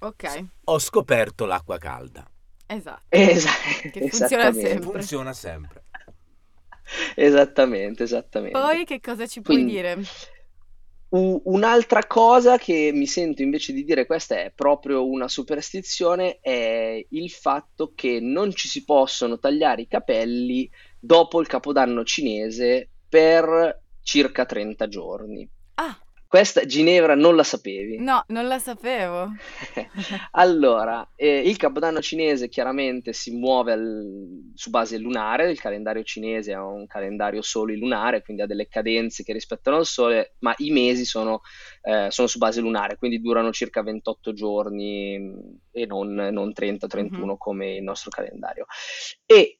[0.00, 0.46] Ok.
[0.64, 2.28] Ho scoperto l'acqua calda.
[2.66, 3.04] Esatto.
[3.08, 3.90] Esatto.
[3.90, 4.90] Che funziona sempre.
[4.90, 5.84] Funziona sempre.
[7.14, 8.58] Esattamente, esattamente.
[8.58, 9.98] Poi che cosa ci puoi Quindi, dire?
[11.14, 17.30] un'altra cosa che mi sento invece di dire, questa è proprio una superstizione, è il
[17.30, 24.46] fatto che non ci si possono tagliare i capelli dopo il capodanno cinese per circa
[24.46, 25.48] 30 giorni.
[26.32, 27.98] Questa Ginevra non la sapevi?
[27.98, 29.32] no, non la sapevo.
[30.32, 36.52] Allora, eh, il Capodanno cinese chiaramente si muove al- su base lunare, il calendario cinese
[36.52, 40.70] è un calendario solo lunare, quindi ha delle cadenze che rispettano il sole, ma i
[40.70, 41.42] mesi sono,
[41.82, 47.36] eh, sono su base lunare, quindi durano circa 28 giorni mh, e non, non 30-31
[47.36, 48.64] come il nostro calendario.
[49.26, 49.58] E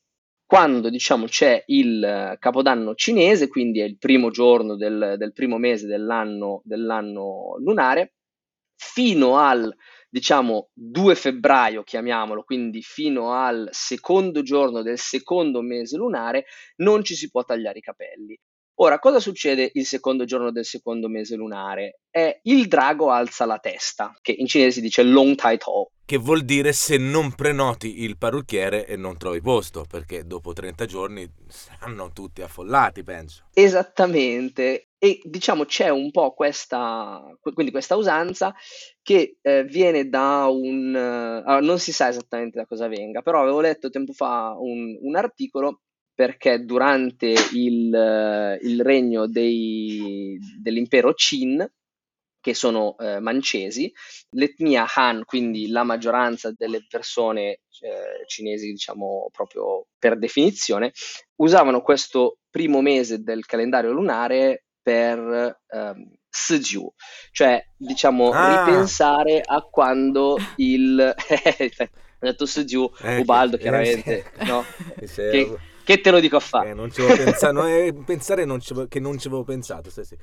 [0.53, 5.57] quando diciamo c'è il eh, Capodanno cinese, quindi è il primo giorno del, del primo
[5.57, 8.17] mese dell'anno, dell'anno lunare,
[8.77, 9.75] fino al
[10.11, 16.45] diciamo 2 febbraio, chiamiamolo, quindi fino al secondo giorno del secondo mese lunare,
[16.83, 18.39] non ci si può tagliare i capelli.
[18.77, 22.01] Ora, cosa succede il secondo giorno del secondo mese lunare?
[22.11, 25.91] È il drago alza la testa, che in cinese si dice Long Tai To.
[26.05, 30.87] Che vuol dire se non prenoti il parrucchiere e non trovi posto, perché dopo 30
[30.87, 33.45] giorni saranno tutti affollati, penso.
[33.53, 34.89] Esattamente.
[34.99, 38.55] E diciamo c'è un po' questa, quindi questa usanza
[39.03, 40.95] che eh, viene da un...
[40.95, 45.17] eh, non si sa esattamente da cosa venga, però avevo letto tempo fa un, un
[45.17, 45.81] articolo
[46.15, 51.67] perché durante il, eh, il regno dei- dell'impero Qin,
[52.41, 53.93] che sono eh, mancesi,
[54.31, 60.91] l'etnia Han, quindi la maggioranza delle persone eh, cinesi, diciamo proprio per definizione,
[61.37, 66.93] usavano questo primo mese del calendario lunare per ehm, Sijiu,
[67.31, 68.49] cioè diciamo Ah.
[68.49, 71.15] ripensare a quando il...
[72.23, 74.51] Ho detto Sijiu, Eh, Ubaldo chiaramente, eh, sì.
[74.51, 74.65] no?
[75.31, 76.75] Che, che te lo dico a eh, fare?
[76.75, 79.91] non ci avevo pensato, no, eh, pensare non ci che non ci avevo pensato.
[79.91, 80.17] sì, sì.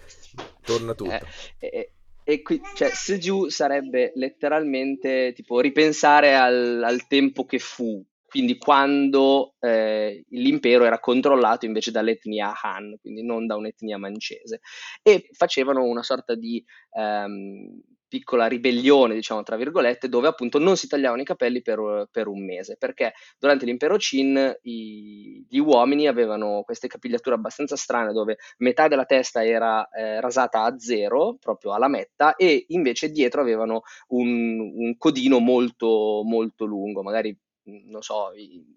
[0.63, 1.19] Torna tutto.
[1.59, 1.91] Eh,
[2.23, 9.55] e, qui, cioè, Seju sarebbe letteralmente tipo ripensare al, al tempo che fu, quindi quando
[9.59, 14.61] eh, l'impero era controllato invece dall'etnia Han, quindi non da un'etnia mancese,
[15.01, 20.87] e facevano una sorta di ehm, piccola ribellione, diciamo tra virgolette, dove appunto non si
[20.87, 26.63] tagliavano i capelli per, per un mese, perché durante l'impero Qin i- gli uomini avevano
[26.63, 31.87] queste capigliature abbastanza strane dove metà della testa era eh, rasata a zero, proprio alla
[31.87, 37.29] metta, e invece dietro avevano un, un codino molto, molto lungo, magari
[37.63, 38.31] mh, non so,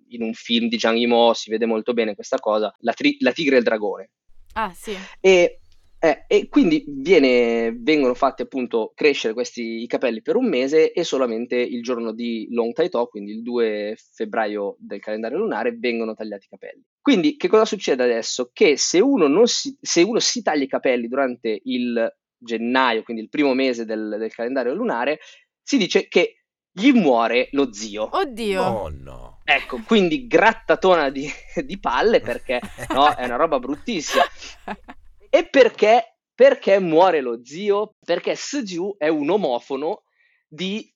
[0.09, 3.33] in un film di Zhang Yimou si vede molto bene questa cosa, la, tri- la
[3.33, 4.11] tigre e il dragone.
[4.55, 4.95] Ah, sì.
[5.19, 5.62] E,
[6.05, 11.05] eh, e quindi viene- vengono fatti appunto crescere questi i capelli per un mese e
[11.05, 16.15] solamente il giorno di Long Tai To, quindi il 2 febbraio del calendario lunare, vengono
[16.15, 16.83] tagliati i capelli.
[17.01, 18.51] Quindi che cosa succede adesso?
[18.53, 23.23] Che se uno, non si, se uno si taglia i capelli durante il gennaio, quindi
[23.23, 25.21] il primo mese del, del calendario lunare,
[25.63, 28.09] si dice che gli muore lo zio.
[28.11, 28.61] Oddio.
[28.61, 29.41] Oh no.
[29.45, 31.29] Ecco, quindi grattatona di,
[31.65, 32.61] di palle perché
[32.93, 34.25] no, è una roba bruttissima.
[35.35, 37.95] E perché, perché muore lo zio?
[38.05, 40.03] Perché Seju è un omofono
[40.47, 40.93] di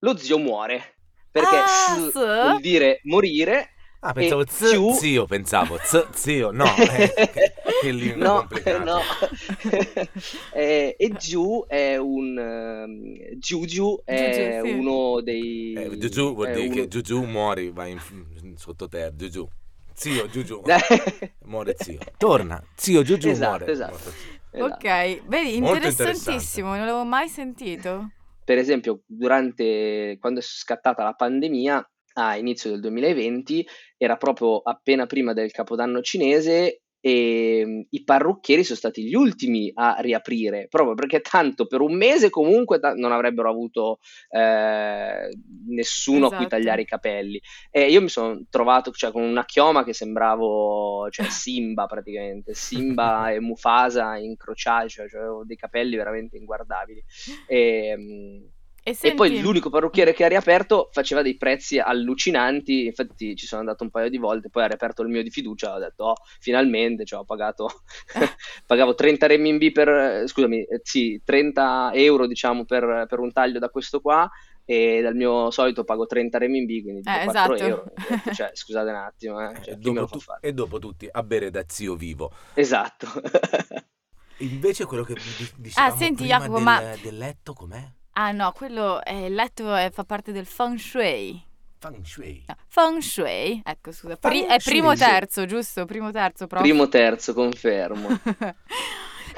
[0.00, 0.96] lo zio muore.
[1.30, 1.66] Perché Ah,
[2.10, 3.70] S vuol dire morire.
[4.00, 8.84] Ah, pensavo z- Ziu- zio, pensavo z- zio, no, eh, che, che lingua no, complicata.
[8.84, 9.00] no.
[10.54, 14.78] Eh, e Giu è un ehm, Giugiu è Giugiu, sì.
[14.78, 18.00] uno dei Eh, Giugiu vuol dire che uno- Giugiu muori, vai in,
[18.42, 19.48] in sottoterra, Giugiu.
[19.96, 20.60] Zio Giugiu,
[21.46, 21.98] muore zio.
[22.18, 23.72] Torna, zio Giugiu Esatto, muore.
[23.72, 23.92] esatto.
[23.92, 24.34] Muore.
[24.50, 24.74] Esatto.
[24.74, 28.10] Ok, vedi, interessantissimo, non l'avevo mai sentito.
[28.44, 33.66] per esempio, durante quando è scattata la pandemia a inizio del 2020,
[33.98, 39.70] era proprio appena prima del Capodanno cinese e mm, i parrucchieri sono stati gli ultimi
[39.72, 45.28] a riaprire, proprio perché tanto per un mese comunque ta- non avrebbero avuto eh,
[45.68, 46.56] nessuno a cui Esatto.
[46.56, 47.40] tagliare i capelli.
[47.70, 53.30] E io mi sono trovato cioè, con una chioma che sembravo cioè, Simba praticamente, Simba
[53.30, 57.04] e Mufasa incrociati, cioè, cioè, avevo dei capelli veramente inguardabili.
[57.46, 58.50] E,
[58.88, 63.44] E, e poi senti- l'unico parrucchiere che ha riaperto faceva dei prezzi allucinanti, infatti ci
[63.44, 66.04] sono andato un paio di volte, poi ha riaperto il mio di fiducia, ho detto
[66.04, 67.68] oh, finalmente, cioè, ho pagato,
[68.64, 73.58] pagavo 30 renminbi per, eh, scusami, eh, sì, 30 euro diciamo per, per un taglio
[73.58, 74.30] da questo qua
[74.64, 77.54] e dal mio solito pago 30 renminbi, quindi Eh, 4 esatto.
[77.56, 77.84] euro.
[78.32, 81.22] Cioè, scusate un attimo, eh, Eh, cioè, chi me dopo tu- e dopo tutti a
[81.24, 82.30] bere da zio vivo.
[82.54, 83.08] Esatto.
[84.40, 87.92] Invece quello che di- dicevamo senti, prima Jacopo, del, ma- del letto com'è?
[88.18, 91.42] Ah no, quello è il letto è- fa parte del feng shui.
[91.78, 92.42] Feng shui.
[92.48, 95.06] No, feng shui, ecco scusa, pri- Feng è primo shui.
[95.06, 95.84] terzo, giusto?
[95.84, 96.70] Primo terzo proprio.
[96.70, 98.08] Primo terzo, confermo.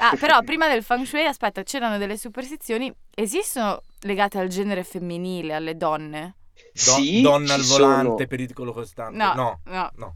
[0.01, 5.53] Ah, però prima del feng shui, aspetta, c'erano delle superstizioni, esistono legate al genere femminile,
[5.55, 6.35] alle donne?
[6.71, 8.27] Do- Sì, donna al volante, sono.
[8.27, 9.17] pericolo costante.
[9.17, 9.91] No, no, no.
[9.95, 10.15] no.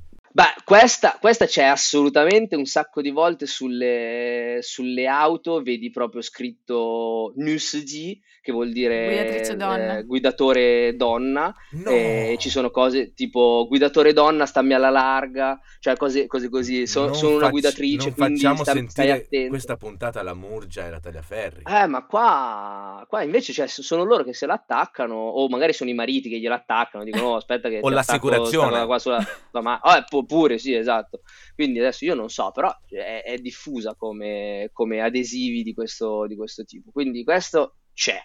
[0.66, 8.20] Questa, questa c'è assolutamente un sacco di volte sulle, sulle auto, vedi proprio scritto NUSG,
[8.42, 9.98] che vuol dire Guidatrice donna.
[9.98, 11.90] eh, guidatore donna, No.
[11.90, 17.14] e ci sono cose tipo guidatore donna, stammi alla larga, cioè cose, cose così, So-
[17.14, 19.50] sono una facci- guidatrice, non quindi facciamo sta- stai sentire attento.
[19.50, 21.62] questa puntata alla Murgia e alla Tagliaferri.
[21.66, 25.94] Eh, ma qua, qua invece cioè, sono loro che se l'attaccano, o magari sono i
[25.94, 28.86] mariti che glielo attaccano, dicono "Oh, aspetta che O l'assicurazione.
[28.86, 29.26] qua sulla,
[29.62, 31.22] ma- eh, pu- pure sì, esatto.
[31.56, 36.38] Quindi adesso io non so, però è, è diffusa come, come adesivi di questo, di
[36.38, 36.92] questo tipo.
[36.92, 38.18] Quindi questo c'è.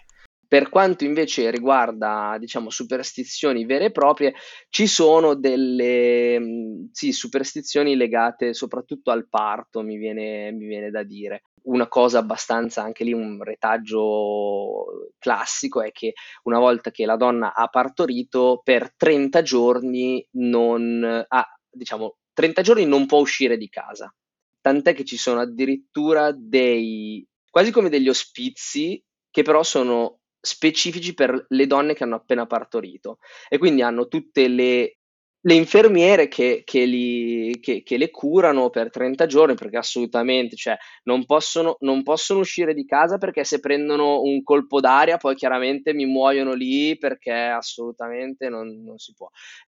[0.47, 4.33] Per quanto invece riguarda, diciamo, superstizioni vere e proprie,
[4.69, 11.03] ci sono delle mh, sì, superstizioni legate soprattutto al parto, mi viene, mi viene da
[11.03, 11.43] dire.
[11.63, 16.13] Una cosa abbastanza, anche lì un retaggio classico, è che
[16.43, 22.85] una volta che la donna ha partorito, per 30 giorni non ha, diciamo, 30 giorni
[22.85, 24.13] non può uscire di casa.
[24.61, 31.45] Tant'è che ci sono addirittura dei, quasi come degli ospizi, che però sono specifici per
[31.49, 33.17] le donne che hanno appena partorito
[33.49, 34.99] e quindi hanno tutte le,
[35.41, 40.77] le infermiere che, che li- che- che le curano per 30 giorni perché assolutamente, cioè,
[41.03, 45.93] non possono, non possono uscire di casa perché se prendono un colpo d'aria poi chiaramente
[45.93, 49.29] mi muoiono lì perché assolutamente non, non si può.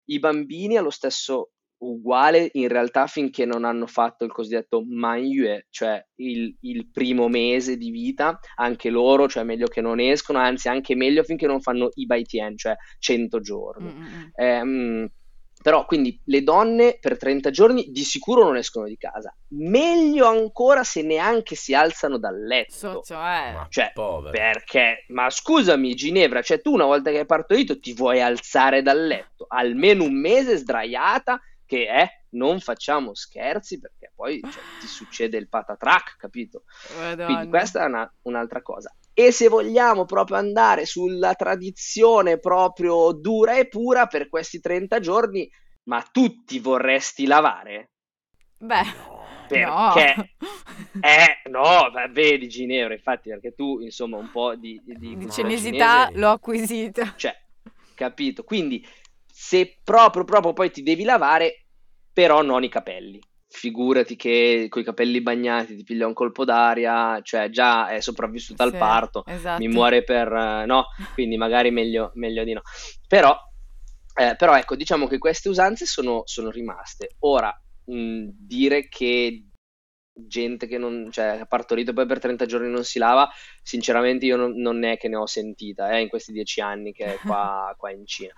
[0.05, 6.03] I bambini allo stesso uguale in realtà finché non hanno fatto il cosiddetto Manyue, cioè
[6.15, 10.95] il, il primo mese di vita, anche loro, cioè meglio che non escono, anzi anche
[10.95, 13.91] meglio finché non fanno i Baitien, cioè 100 giorni.
[13.91, 14.23] Mm, mm, mm.
[14.35, 15.09] Ehm,
[15.61, 19.35] però quindi le donne per 30 giorni di sicuro non escono di casa.
[19.49, 22.71] Meglio ancora se neanche si alzano dal letto.
[22.71, 23.51] Socio, eh.
[23.51, 24.31] Ma Cioè, povero.
[24.31, 29.05] Perché, ma scusami Ginevra, cioè tu una volta che hai partorito ti vuoi alzare dal
[29.05, 35.37] letto, almeno un mese sdraiata, che è, non facciamo scherzi perché poi cioè, ti succede
[35.37, 36.63] il patatrack, capito?
[36.89, 37.21] Madonna.
[37.23, 38.91] Quindi questa è una- un'altra cosa.
[39.13, 45.47] E se vogliamo proprio andare sulla tradizione proprio dura e pura per questi 30 giorni,
[45.83, 47.91] ma tu ti vorresti lavare?
[48.61, 48.85] Beh,
[49.45, 50.13] Perché?
[50.13, 50.27] no.
[50.99, 56.09] Eh, no, vedi Ginevra, infatti, perché tu, insomma, un po' di, di, di Di cinesità
[56.09, 57.03] cinese- l'ho acquisita.
[57.15, 57.33] cioè,
[57.93, 58.43] capito?
[58.43, 58.85] Quindi,
[59.41, 61.67] se proprio, proprio poi ti devi lavare,
[62.11, 63.21] però non i capelli.
[63.47, 68.63] Figurati che con i capelli bagnati ti piglia un colpo d'aria, cioè già è sopravvissuta
[68.63, 69.61] al Sì, parto, esatto.
[69.61, 70.27] mi muore per...
[70.27, 72.61] eh, no, quindi magari meglio, meglio di no.
[73.07, 73.33] Però,
[74.13, 77.15] eh, però ecco, diciamo che queste usanze sono, sono rimaste.
[77.19, 79.45] Ora, mh, dire che
[80.27, 83.29] gente che non, cioè, ha partorito poi per 30 giorni non si lava,
[83.63, 87.13] sinceramente io non, non è che ne ho sentita eh, in questi dieci anni che
[87.13, 88.33] è qua, qua in Cina.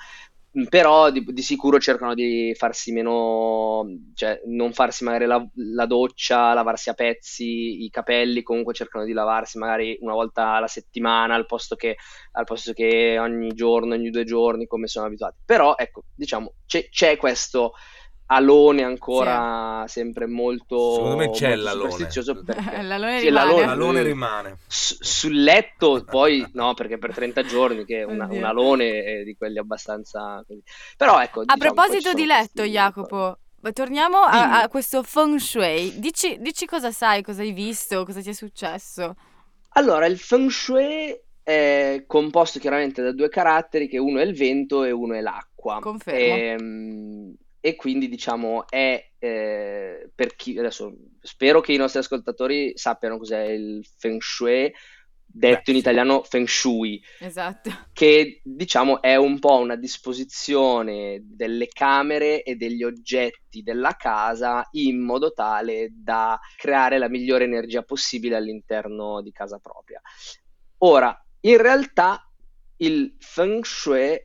[0.57, 5.85] Mm, Però di, di sicuro cercano di farsi meno, cioè non farsi magari la, la
[5.85, 11.35] doccia, lavarsi a pezzi i capelli, comunque cercano di lavarsi magari una volta alla settimana
[11.35, 11.95] al posto che,
[12.33, 15.37] al posto che ogni giorno, ogni due giorni come sono abituati.
[15.45, 17.71] Però ecco, diciamo, c'è, c'è questo
[18.33, 22.07] alone ancora sempre molto, Secondo me c'è molto l'alone.
[22.45, 23.45] perché L'alone Sì, rimane.
[23.45, 24.57] l'alone- L'alone rimane.
[24.67, 29.23] su- sul letto poi no perché per 30 giorni che è una- un alone è
[29.23, 30.43] di quelli abbastanza
[30.97, 33.37] però ecco A diciamo, proposito di letto, questi- Jacopo,
[33.73, 35.99] torniamo a, a questo feng shui.
[35.99, 39.15] Dici, dici cosa sai, cosa hai visto, cosa ti è successo.
[39.73, 41.13] allora il feng shui
[41.43, 45.79] è composto chiaramente da due caratteri che uno è il vento e uno è l'acqua
[45.79, 46.35] Confermo.
[46.35, 53.17] Ehm, e quindi diciamo è eh, per chi adesso spero che i nostri ascoltatori sappiano
[53.19, 54.73] cos'è il feng shui
[55.33, 55.77] detto Beh, in sì.
[55.77, 57.69] italiano feng shui Esatto.
[57.93, 64.99] che diciamo è un po' una disposizione delle camere e degli oggetti della casa in
[64.99, 70.01] modo tale da creare la migliore energia possibile all'interno di casa propria.
[70.79, 72.27] Ora, in realtà
[72.77, 74.19] il feng shui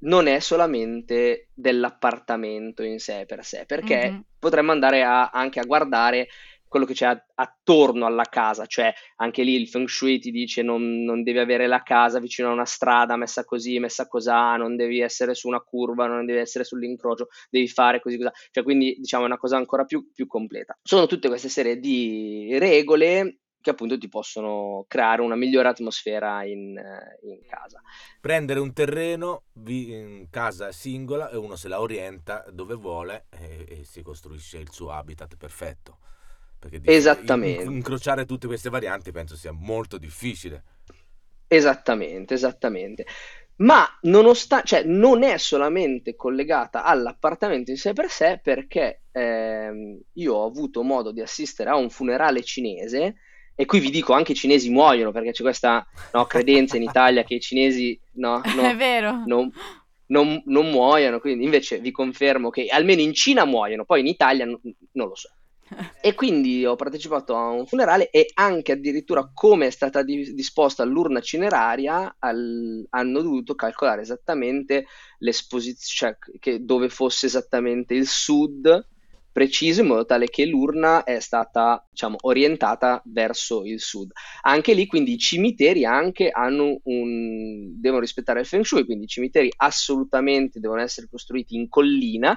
[0.00, 4.24] non è solamente dell'appartamento in sé per sé, perché Mhm.
[4.38, 6.28] potremmo andare a- anche a guardare
[6.68, 10.60] quello che c'è a- attorno alla casa, cioè anche lì il feng shui ti dice
[10.62, 14.76] non, non devi avere la casa vicino a una strada messa così, messa cosà, non
[14.76, 18.28] devi essere su una curva, non devi essere sull'incrocio, devi fare così così.
[18.50, 20.78] Cioè, quindi diciamo è una cosa ancora più, più completa.
[20.82, 26.76] Sono tutte queste serie di regole che appunto ti possono creare una migliore atmosfera in,
[26.78, 27.80] eh, in casa.
[28.20, 33.64] Prendere un terreno vi- in casa singola e uno se la orienta dove vuole e,
[33.68, 35.98] e si costruisce il suo habitat perfetto.
[36.58, 37.64] Perché Esattamente.
[37.64, 40.64] incrociare tutte queste varianti penso sia molto difficile.
[41.46, 43.06] Esattamente, esattamente.
[43.56, 50.34] Ma nonostante, cioè, non è solamente collegata all'appartamento in sé per sé, perché ehm, io
[50.34, 53.16] ho avuto modo di assistere a un funerale cinese,
[53.60, 57.24] e qui vi dico anche i cinesi muoiono, perché c'è questa no, credenza in Italia
[57.24, 59.52] che i cinesi no, no, non,
[60.06, 64.44] non, non muoiono, quindi invece vi confermo che almeno in Cina muoiono, poi in Italia
[64.44, 64.56] n-
[64.92, 65.28] non lo so.
[66.00, 70.84] E quindi ho partecipato a un funerale e anche addirittura come è stata di- disposta
[70.84, 74.86] l'urna cineraria al- hanno dovuto calcolare esattamente
[75.18, 78.86] l'esposizione, cioè che- dove fosse esattamente il sud
[79.38, 84.10] preciso in modo tale che l'urna è stata diciamo, orientata verso il sud.
[84.42, 87.80] Anche lì quindi i cimiteri anche hanno un...
[87.80, 92.36] devono rispettare il feng shui, quindi i cimiteri assolutamente devono essere costruiti in collina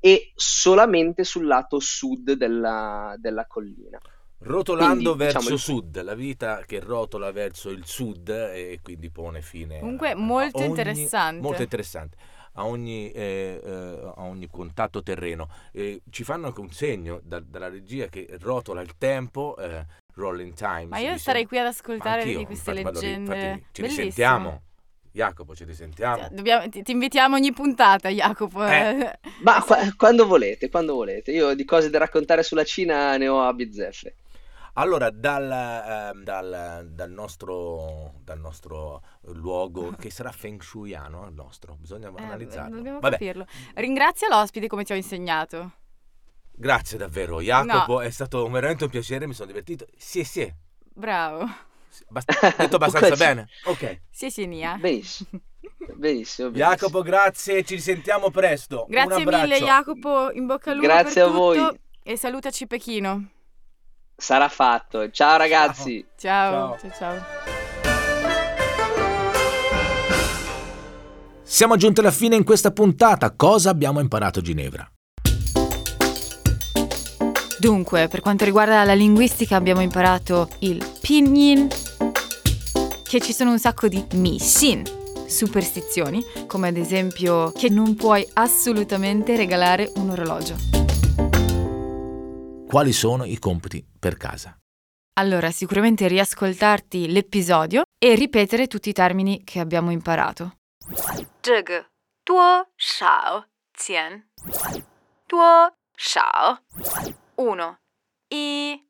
[0.00, 3.98] e solamente sul lato sud della, della collina.
[4.42, 9.10] Rotolando Quindi, verso diciamo, il- sud, la vita che rotola verso il sud e quindi
[9.10, 11.42] pone fine Comunque, a- a molto ogni- interessante.
[11.42, 12.16] Molto interessante.
[12.54, 15.48] A ogni, eh, eh, a ogni contatto terreno.
[15.72, 20.52] Eh, ci fanno anche un segno da- dalla regia che rotola il tempo, eh, rolling
[20.54, 20.86] time.
[20.86, 21.18] Ma io dice.
[21.20, 23.18] starei qui ad ascoltare di queste infatti, leggende.
[23.34, 24.04] infatti ci Bellissimo.
[24.06, 24.62] risentiamo.
[25.12, 26.28] Jacopo, ci risentiamo.
[26.30, 28.64] Dobbiamo- ti, ti invitiamo ogni puntata, Jacopo.
[28.64, 29.18] Eh.
[29.42, 31.32] Ma qua- quando volete, quando volete.
[31.32, 34.14] Io di cose da raccontare sulla Cina ne ho a bizzeffe.
[34.80, 41.76] Allora, dal, ehm, dal- dal nostro, dal nostro luogo, che sarà feng shuiano il nostro,
[41.78, 42.76] bisogna Eh, analizzarlo.
[42.76, 43.46] dobbiamo Vabbè, capirlo.
[43.74, 45.72] Ringrazia l'ospite come ti ho insegnato.
[46.52, 48.02] grazie davvero Jacopo, No.
[48.02, 49.86] è stato veramente un piacere, mi sono divertito.
[49.96, 50.50] Sì, sì,
[50.94, 51.46] Bravo.
[52.08, 53.48] bast- detto abbastanza bene.
[53.64, 54.00] Ok.
[54.10, 54.76] Sì, sì, Nia.
[54.76, 55.28] Benissimo.
[55.94, 56.50] Benissimo, benissimo.
[56.50, 58.84] Jacopo, grazie, ci risentiamo presto.
[58.84, 59.58] Un Grazie mille.
[59.58, 60.30] Jacopo.
[60.32, 61.58] In bocca al lupo Grazie per a voi.
[61.58, 61.78] tutto.
[62.02, 63.30] E salutaci Pechino.
[64.20, 65.10] Sarà fatto.
[65.10, 66.06] Ciao ragazzi.
[66.16, 66.76] Ciao.
[66.78, 66.90] Ciao.
[66.90, 67.24] Ciao, ciao.
[71.42, 73.32] Siamo giunti alla fine in questa puntata.
[73.34, 74.88] Cosa abbiamo imparato a Ginevra?
[77.58, 81.68] Dunque, per quanto riguarda la linguistica abbiamo imparato il pinyin,
[83.02, 84.82] che ci sono un sacco di mishin,
[85.26, 90.79] superstizioni, come ad esempio che non puoi assolutamente regalare un orologio
[92.70, 94.56] quali sono i compiti per casa.
[95.14, 100.52] Allora, sicuramente riascoltarti l'episodio e ripetere tutti i termini che abbiamo imparato.
[101.42, 101.86] 这个
[102.24, 104.28] 多少钱？
[105.26, 106.62] 多少
[107.36, 107.80] ？uno,
[108.28, 108.80] i,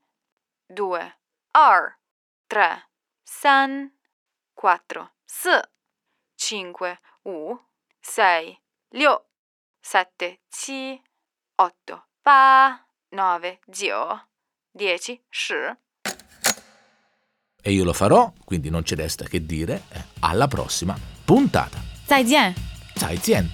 [0.68, 1.12] 2.
[1.52, 1.98] R
[2.48, 2.88] 3.
[3.24, 3.90] san,
[4.54, 5.10] 4.
[5.24, 5.60] s,
[6.36, 6.98] 5.
[7.24, 7.58] u,
[8.02, 8.60] 6.
[8.90, 9.18] liu,
[9.80, 10.40] 7.
[10.50, 11.00] ci,
[11.56, 12.04] 8.
[12.22, 12.84] pa.
[13.10, 14.26] 9, 9,
[14.72, 15.76] 10, 10.
[17.62, 21.78] E io lo farò, quindi non ci resta che dire eh, alla prossima puntata.
[22.06, 22.54] Zaijian.
[22.94, 23.50] Zaijian.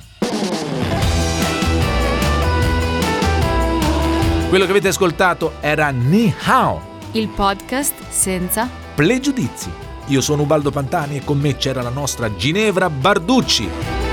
[4.48, 9.70] Quello che avete ascoltato era Ni Hao, il podcast senza pregiudizi.
[10.06, 14.05] Io sono Ubaldo Pantani e con me c'era la nostra Ginevra Barducci.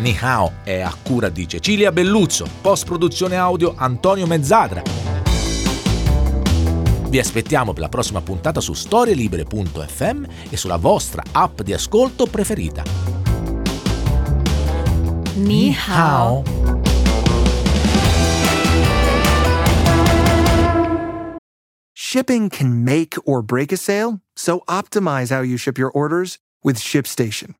[0.00, 4.82] Ni Hao è a cura di Cecilia Belluzzo, post produzione audio Antonio Mezzadra.
[7.06, 12.82] Vi aspettiamo per la prossima puntata su storielibere.fm e sulla vostra app di ascolto preferita.
[15.34, 16.44] Ni hao.
[21.92, 26.78] Shipping can make or break a sale, so optimize how you ship your orders with
[26.78, 27.59] ShipStation.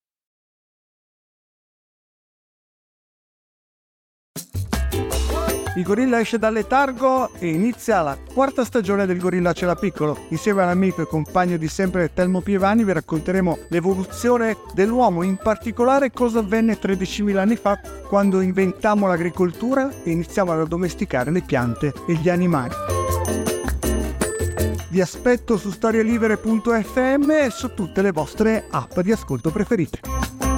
[5.75, 10.25] Il gorilla esce dal letargo e inizia la quarta stagione del Gorilla Cela Piccolo.
[10.27, 16.39] Insieme all'amico e compagno di sempre Telmo Pievani vi racconteremo l'evoluzione dell'uomo, in particolare cosa
[16.39, 22.27] avvenne 13.000 anni fa quando inventammo l'agricoltura e iniziamo ad addomesticare le piante e gli
[22.27, 22.75] animali.
[24.89, 30.50] Vi aspetto su storielibere.fm e su tutte le vostre app di ascolto preferite.